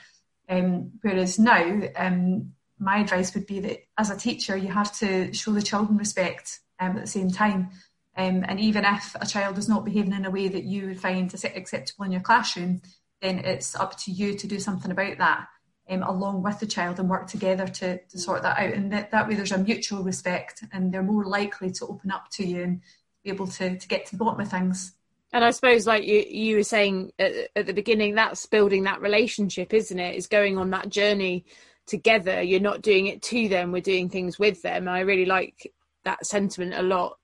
Um, 0.49 0.93
whereas 1.03 1.39
now, 1.39 1.83
um, 1.97 2.53
my 2.79 2.99
advice 2.99 3.35
would 3.35 3.47
be 3.47 3.61
that 3.61 3.85
as 3.97 4.11
a 4.11 4.17
teacher, 4.17 4.57
you 4.57 4.69
have 4.69 4.93
to 4.99 5.33
show 5.33 5.53
the 5.53 5.63
children 5.63 5.97
respect 5.97 6.61
um, 6.81 6.97
at 6.97 7.03
the 7.03 7.07
same 7.07 7.31
time. 7.31 7.71
and 8.17 8.61
even 8.61 8.85
if 8.85 9.17
a 9.21 9.27
child 9.27 9.59
is 9.59 9.69
not 9.69 9.85
behaving 9.85 10.13
in 10.13 10.25
a 10.25 10.31
way 10.31 10.49
that 10.49 10.65
you 10.65 10.89
would 10.89 11.01
find 11.01 11.33
acceptable 11.33 12.05
in 12.05 12.13
your 12.13 12.21
classroom, 12.21 12.83
then 13.23 13.39
it's 13.39 13.75
up 13.75 13.97
to 13.99 14.11
you 14.11 14.35
to 14.35 14.47
do 14.47 14.59
something 14.59 14.91
about 14.91 15.19
that 15.19 15.47
um, 15.89 16.03
along 16.03 16.43
with 16.43 16.61
the 16.61 16.67
child 16.67 16.99
and 16.99 17.11
work 17.11 17.27
together 17.27 17.67
to, 17.67 17.99
to 17.99 18.19
sort 18.19 18.43
that 18.43 18.59
out. 18.59 18.73
And 18.73 18.93
that, 18.93 19.11
that 19.11 19.29
way 19.29 19.35
there's 19.35 19.53
a 19.53 19.59
mutual 19.59 20.03
respect 20.03 20.65
and 20.73 20.93
they're 20.93 21.03
more 21.03 21.25
likely 21.25 21.71
to 21.73 21.87
open 21.87 22.11
up 22.11 22.31
to 22.33 22.47
you 22.47 22.63
and 22.63 22.81
be 23.23 23.31
able 23.31 23.47
to, 23.47 23.79
to 23.79 23.89
get 23.89 24.07
to 24.07 24.17
the 24.17 24.25
bottom 24.25 24.41
of 24.41 24.51
things. 24.51 24.93
And 25.35 25.45
I 25.45 25.51
suppose, 25.51 25.85
like 25.85 26.05
you, 26.05 26.25
you 26.29 26.57
were 26.57 26.63
saying 26.63 27.11
at, 27.19 27.33
at 27.57 27.67
the 27.67 27.73
beginning, 27.73 28.15
that's 28.15 28.47
building 28.47 28.85
that 28.85 29.01
relationship, 29.01 29.75
isn't 29.75 29.99
it? 29.99 30.15
Is 30.15 30.29
going 30.29 30.57
on 30.57 30.71
that 30.71 30.89
journey 30.89 31.45
together. 31.87 32.41
You're 32.41 32.61
not 32.61 32.83
doing 32.83 33.09
it 33.09 33.21
to 33.23 33.49
them, 33.49 33.73
we're 33.73 33.83
doing 33.83 34.09
things 34.09 34.39
with 34.39 34.63
them. 34.63 34.87
I 34.89 35.01
really 35.01 35.27
like 35.27 35.73
that 36.05 36.25
sentiment 36.25 36.75
a 36.75 36.83
lot. 36.83 37.19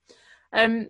Um, 0.51 0.89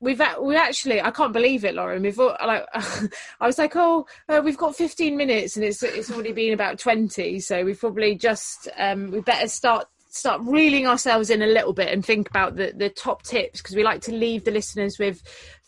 we've 0.00 0.20
we 0.40 0.56
actually 0.56 1.00
I 1.00 1.12
can't 1.12 1.32
believe 1.32 1.64
it, 1.64 1.76
Lauren. 1.76 2.02
We've 2.02 2.18
all, 2.18 2.36
like 2.44 2.66
I 2.74 3.46
was 3.46 3.58
like, 3.58 3.76
oh, 3.76 4.04
uh, 4.28 4.42
we've 4.44 4.58
got 4.58 4.74
15 4.74 5.16
minutes, 5.16 5.54
and 5.54 5.64
it's 5.64 5.84
it's 5.84 6.10
already 6.10 6.32
been 6.32 6.52
about 6.52 6.80
20. 6.80 7.38
So 7.38 7.64
we've 7.64 7.78
probably 7.78 8.16
just 8.16 8.68
um, 8.76 9.12
we 9.12 9.20
better 9.20 9.46
start 9.46 9.86
start 10.10 10.40
reeling 10.44 10.86
ourselves 10.86 11.28
in 11.28 11.42
a 11.42 11.46
little 11.46 11.72
bit 11.72 11.92
and 11.92 12.04
think 12.04 12.28
about 12.28 12.56
the 12.56 12.72
the 12.76 12.88
top 12.88 13.22
tips 13.22 13.60
because 13.60 13.76
we 13.76 13.82
like 13.82 14.00
to 14.00 14.12
leave 14.12 14.44
the 14.44 14.50
listeners 14.50 14.98
with 14.98 15.22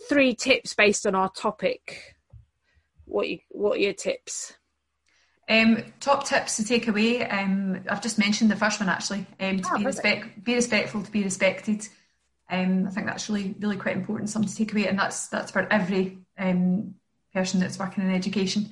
three 0.09 0.35
tips 0.35 0.75
based 0.75 1.07
on 1.07 1.15
our 1.15 1.31
topic. 1.31 2.17
What 3.05 3.29
you 3.29 3.39
what 3.51 3.77
are 3.77 3.81
your 3.81 3.93
tips? 3.93 4.55
Um, 5.49 5.85
top 6.01 6.27
tips 6.27 6.57
to 6.57 6.65
take 6.65 6.89
away. 6.89 7.25
Um, 7.25 7.85
I've 7.89 8.03
just 8.03 8.19
mentioned 8.19 8.51
the 8.51 8.57
first 8.57 8.81
one 8.81 8.89
actually. 8.89 9.27
Um, 9.39 9.61
to 9.61 9.69
oh, 9.73 9.79
be, 9.79 9.85
respect, 9.85 10.45
be 10.45 10.55
respectful, 10.55 11.03
to 11.03 11.11
be 11.11 11.23
respected. 11.23 11.87
Um, 12.51 12.87
I 12.87 12.91
think 12.91 13.07
that's 13.07 13.29
really, 13.29 13.55
really 13.61 13.77
quite 13.77 13.97
important, 13.97 14.31
something 14.31 14.49
to 14.49 14.57
take 14.57 14.73
away, 14.73 14.89
and 14.89 14.99
that's 14.99 15.29
that's 15.29 15.51
for 15.51 15.67
every 15.73 16.19
um, 16.39 16.95
person 17.33 17.61
that's 17.61 17.79
working 17.79 18.05
in 18.05 18.15
education. 18.15 18.71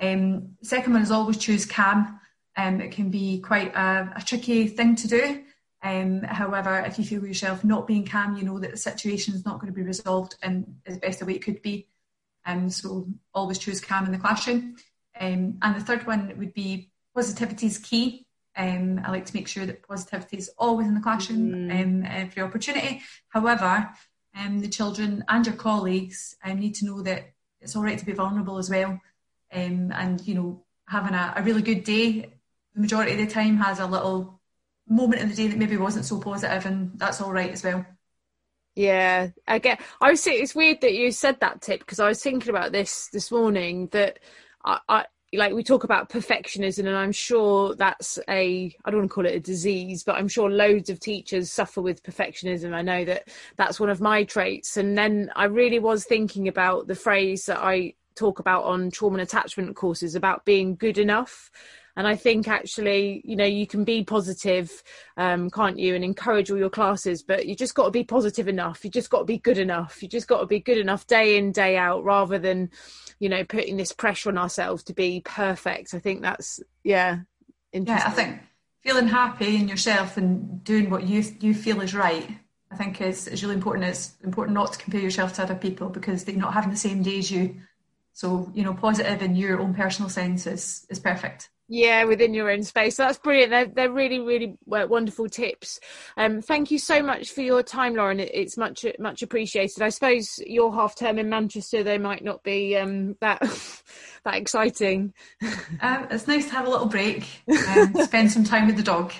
Um, 0.00 0.56
second 0.62 0.92
one 0.92 1.02
is 1.02 1.10
always 1.10 1.38
choose 1.38 1.66
calm. 1.66 2.20
Um, 2.56 2.80
it 2.80 2.92
can 2.92 3.10
be 3.10 3.40
quite 3.40 3.74
a, 3.74 4.12
a 4.16 4.22
tricky 4.22 4.68
thing 4.68 4.96
to 4.96 5.08
do. 5.08 5.42
Um, 5.82 6.22
however, 6.22 6.82
if 6.86 6.98
you 6.98 7.04
feel 7.04 7.26
yourself 7.26 7.64
not 7.64 7.86
being 7.86 8.06
calm, 8.06 8.36
you 8.36 8.44
know 8.44 8.58
that 8.60 8.70
the 8.70 8.76
situation 8.76 9.34
is 9.34 9.44
not 9.44 9.58
going 9.58 9.72
to 9.72 9.76
be 9.76 9.82
resolved 9.82 10.36
in 10.42 10.76
as 10.86 10.98
best 10.98 11.22
a 11.22 11.24
way 11.24 11.34
it 11.34 11.44
could 11.44 11.60
be. 11.60 11.88
Um, 12.46 12.70
so 12.70 13.08
always 13.34 13.58
choose 13.58 13.80
calm 13.80 14.06
in 14.06 14.12
the 14.12 14.18
classroom. 14.18 14.76
Um, 15.18 15.58
and 15.60 15.76
the 15.76 15.80
third 15.80 16.06
one 16.06 16.32
would 16.38 16.54
be 16.54 16.90
positivity 17.14 17.66
is 17.66 17.78
key. 17.78 18.26
Um, 18.56 19.00
I 19.04 19.10
like 19.10 19.26
to 19.26 19.34
make 19.34 19.48
sure 19.48 19.66
that 19.66 19.86
positivity 19.86 20.36
is 20.36 20.50
always 20.58 20.86
in 20.86 20.94
the 20.94 21.00
classroom 21.00 21.52
mm. 21.52 21.82
um, 21.82 22.04
every 22.04 22.42
opportunity. 22.42 23.02
However, 23.28 23.90
um, 24.36 24.60
the 24.60 24.68
children 24.68 25.24
and 25.28 25.46
your 25.46 25.56
colleagues 25.56 26.36
um, 26.44 26.58
need 26.58 26.74
to 26.76 26.86
know 26.86 27.02
that 27.02 27.32
it's 27.60 27.76
all 27.76 27.82
right 27.82 27.98
to 27.98 28.06
be 28.06 28.12
vulnerable 28.12 28.58
as 28.58 28.70
well. 28.70 29.00
Um, 29.52 29.92
and, 29.92 30.20
you 30.26 30.34
know, 30.34 30.64
having 30.86 31.14
a, 31.14 31.34
a, 31.36 31.42
really 31.42 31.62
good 31.62 31.84
day 31.84 32.32
the 32.74 32.80
majority 32.80 33.12
of 33.12 33.18
the 33.18 33.26
time 33.26 33.58
has 33.58 33.80
a 33.80 33.86
little 33.86 34.40
moment 34.88 35.22
in 35.22 35.28
the 35.28 35.34
day 35.34 35.48
that 35.48 35.58
maybe 35.58 35.76
wasn't 35.76 36.04
so 36.04 36.18
positive, 36.18 36.66
and 36.66 36.98
that's 36.98 37.20
all 37.20 37.32
right 37.32 37.50
as 37.50 37.62
well. 37.62 37.84
Yeah, 38.74 39.28
I 39.46 39.58
get. 39.58 39.80
I 40.00 40.10
was. 40.10 40.26
It's 40.26 40.54
weird 40.54 40.80
that 40.80 40.94
you 40.94 41.12
said 41.12 41.40
that 41.40 41.60
tip 41.60 41.80
because 41.80 42.00
I 42.00 42.08
was 42.08 42.22
thinking 42.22 42.50
about 42.50 42.72
this 42.72 43.08
this 43.08 43.30
morning. 43.30 43.88
That 43.92 44.18
I, 44.64 44.78
I 44.88 45.04
like 45.34 45.54
we 45.54 45.62
talk 45.62 45.84
about 45.84 46.10
perfectionism 46.10 46.80
and 46.80 46.96
i'm 46.96 47.12
sure 47.12 47.74
that's 47.74 48.18
a 48.28 48.74
i 48.84 48.90
don't 48.90 49.00
want 49.00 49.10
to 49.10 49.14
call 49.14 49.26
it 49.26 49.34
a 49.34 49.40
disease 49.40 50.04
but 50.04 50.16
i'm 50.16 50.28
sure 50.28 50.50
loads 50.50 50.90
of 50.90 51.00
teachers 51.00 51.50
suffer 51.50 51.80
with 51.80 52.02
perfectionism 52.02 52.74
i 52.74 52.82
know 52.82 53.04
that 53.04 53.28
that's 53.56 53.80
one 53.80 53.88
of 53.88 54.00
my 54.00 54.24
traits 54.24 54.76
and 54.76 54.96
then 54.96 55.30
i 55.34 55.44
really 55.44 55.78
was 55.78 56.04
thinking 56.04 56.48
about 56.48 56.86
the 56.86 56.94
phrase 56.94 57.46
that 57.46 57.58
i 57.58 57.94
talk 58.14 58.40
about 58.40 58.64
on 58.64 58.90
trauma 58.90 59.14
and 59.14 59.22
attachment 59.22 59.74
courses 59.74 60.14
about 60.14 60.44
being 60.44 60.76
good 60.76 60.98
enough 60.98 61.50
and 61.96 62.06
i 62.06 62.16
think 62.16 62.48
actually 62.48 63.20
you 63.24 63.36
know 63.36 63.44
you 63.44 63.66
can 63.66 63.84
be 63.84 64.04
positive 64.04 64.82
um, 65.16 65.50
can't 65.50 65.78
you 65.78 65.94
and 65.94 66.04
encourage 66.04 66.50
all 66.50 66.58
your 66.58 66.70
classes 66.70 67.22
but 67.22 67.46
you 67.46 67.54
just 67.54 67.74
got 67.74 67.84
to 67.84 67.90
be 67.90 68.04
positive 68.04 68.48
enough. 68.48 68.84
You 68.84 68.90
just 68.90 69.10
got 69.10 69.20
to 69.20 69.24
be 69.24 69.38
good 69.38 69.58
enough. 69.58 70.02
You 70.02 70.08
just 70.08 70.28
got 70.28 70.40
to 70.40 70.46
be 70.46 70.60
good 70.60 70.78
enough 70.78 71.06
day 71.06 71.36
in 71.36 71.52
day 71.52 71.76
out 71.76 72.04
rather 72.04 72.38
than 72.38 72.70
you 73.18 73.28
know 73.28 73.44
putting 73.44 73.76
this 73.76 73.92
pressure 73.92 74.30
on 74.30 74.38
ourselves 74.38 74.82
to 74.84 74.94
be 74.94 75.22
perfect. 75.24 75.94
I 75.94 75.98
think 75.98 76.22
that's 76.22 76.60
yeah 76.84 77.20
yeah 77.72 78.02
i 78.06 78.10
think 78.10 78.40
feeling 78.82 79.08
happy 79.08 79.56
in 79.56 79.66
yourself 79.66 80.16
and 80.16 80.62
doing 80.62 80.90
what 80.90 81.04
you 81.04 81.24
you 81.40 81.54
feel 81.54 81.80
is 81.80 81.94
right 81.94 82.28
i 82.70 82.76
think 82.76 83.00
is, 83.00 83.28
is 83.28 83.42
really 83.42 83.54
important. 83.54 83.86
It's 83.86 84.14
important 84.24 84.54
not 84.54 84.72
to 84.72 84.78
compare 84.78 85.00
yourself 85.00 85.34
to 85.34 85.42
other 85.42 85.54
people 85.54 85.88
because 85.88 86.24
they're 86.24 86.34
not 86.36 86.54
having 86.54 86.70
the 86.70 86.76
same 86.76 87.02
day 87.02 87.18
as 87.18 87.30
you. 87.30 87.56
So 88.12 88.50
you 88.54 88.62
know 88.64 88.74
positive 88.74 89.22
in 89.22 89.36
your 89.36 89.60
own 89.60 89.74
personal 89.74 90.10
sense 90.10 90.46
is 90.46 90.86
is 90.90 90.98
perfect 90.98 91.48
yeah 91.68 92.04
within 92.04 92.34
your 92.34 92.50
own 92.50 92.62
space. 92.62 92.96
So 92.96 93.04
that's 93.04 93.18
brilliant. 93.18 93.50
They're, 93.50 93.66
they're 93.66 93.92
really 93.92 94.20
really 94.20 94.56
wonderful 94.66 95.28
tips. 95.28 95.80
Um 96.16 96.42
thank 96.42 96.70
you 96.70 96.78
so 96.78 97.02
much 97.02 97.30
for 97.30 97.42
your 97.42 97.62
time 97.62 97.94
lauren. 97.94 98.20
It's 98.20 98.56
much 98.56 98.84
much 98.98 99.22
appreciated. 99.22 99.82
I 99.82 99.88
suppose 99.88 100.38
your 100.46 100.74
half 100.74 100.96
term 100.96 101.18
in 101.18 101.28
manchester 101.28 101.82
they 101.82 101.98
might 101.98 102.24
not 102.24 102.42
be 102.42 102.76
um 102.76 103.16
that 103.20 103.40
that 104.24 104.34
exciting. 104.34 105.14
Um, 105.80 106.06
it's 106.10 106.28
nice 106.28 106.46
to 106.46 106.52
have 106.52 106.66
a 106.66 106.70
little 106.70 106.86
break 106.86 107.26
and 107.48 107.96
spend 108.04 108.30
some 108.30 108.44
time 108.44 108.66
with 108.66 108.76
the 108.76 108.82
dog. 108.82 109.12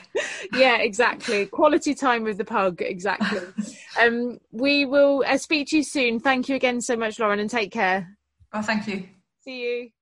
Yeah 0.53 0.79
exactly. 0.79 1.47
Quality 1.47 1.95
time 1.95 2.23
with 2.23 2.39
the 2.39 2.45
pug 2.45 2.83
exactly. 2.83 3.41
Um 4.01 4.39
we 4.53 4.87
will 4.87 5.23
uh, 5.27 5.37
speak 5.37 5.69
to 5.69 5.77
you 5.77 5.83
soon. 5.85 6.19
Thank 6.19 6.49
you 6.49 6.57
again 6.57 6.81
so 6.81 6.97
much 6.97 7.19
lauren 7.19 7.39
and 7.41 7.51
take 7.51 7.71
care. 7.73 8.17
Oh 8.53 8.63
thank 8.63 8.89
you. 8.89 9.07
See 9.45 9.63
you 9.63 10.02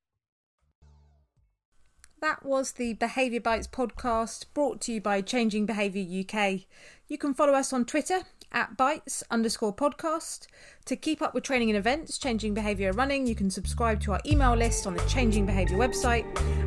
that 2.21 2.45
was 2.45 2.73
the 2.73 2.95
Behaviour 2.95 3.41
Bites 3.41 3.67
podcast 3.67 4.47
brought 4.55 4.81
to 4.83 4.93
you 4.93 5.01
by 5.01 5.21
Changing 5.21 5.67
Behaviour 5.67 6.23
UK. 6.23 6.61
You 7.09 7.19
can 7.19 7.35
follow 7.35 7.55
us 7.55 7.73
on 7.73 7.85
Twitter 7.85 8.21
at 8.53 8.77
bites 8.77 9.23
underscore 9.31 9.75
podcast. 9.75 10.47
To 10.87 10.97
keep 10.97 11.23
up 11.23 11.35
with 11.35 11.45
training 11.45 11.71
and 11.71 11.79
events, 11.79 12.19
Changing 12.19 12.55
Behaviour 12.55 12.93
Running, 12.93 13.27
you 13.27 13.35
can 13.35 13.51
subscribe 13.51 14.01
to 14.03 14.13
our 14.13 14.21
email 14.27 14.55
list 14.55 14.87
on 14.87 14.95
the 14.95 15.05
Changing 15.05 15.47
Behaviour 15.47 15.79
website. 15.79 16.25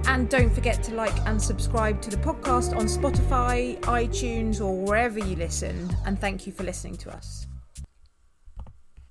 And 0.08 0.30
don't 0.30 0.54
forget 0.54 0.82
to 0.84 0.96
like 0.96 1.18
and 1.28 1.42
subscribe 1.42 2.02
to 2.02 2.10
the 2.10 2.18
podcast 2.18 2.76
on 2.76 2.86
Spotify, 2.86 3.80
iTunes, 3.82 4.60
or 4.60 4.84
wherever 4.84 5.20
you 5.20 5.36
listen. 5.36 5.96
And 6.06 6.20
thank 6.20 6.48
you 6.48 6.54
for 6.54 6.64
listening 6.64 6.98
to 6.98 7.16
us. 7.16 7.48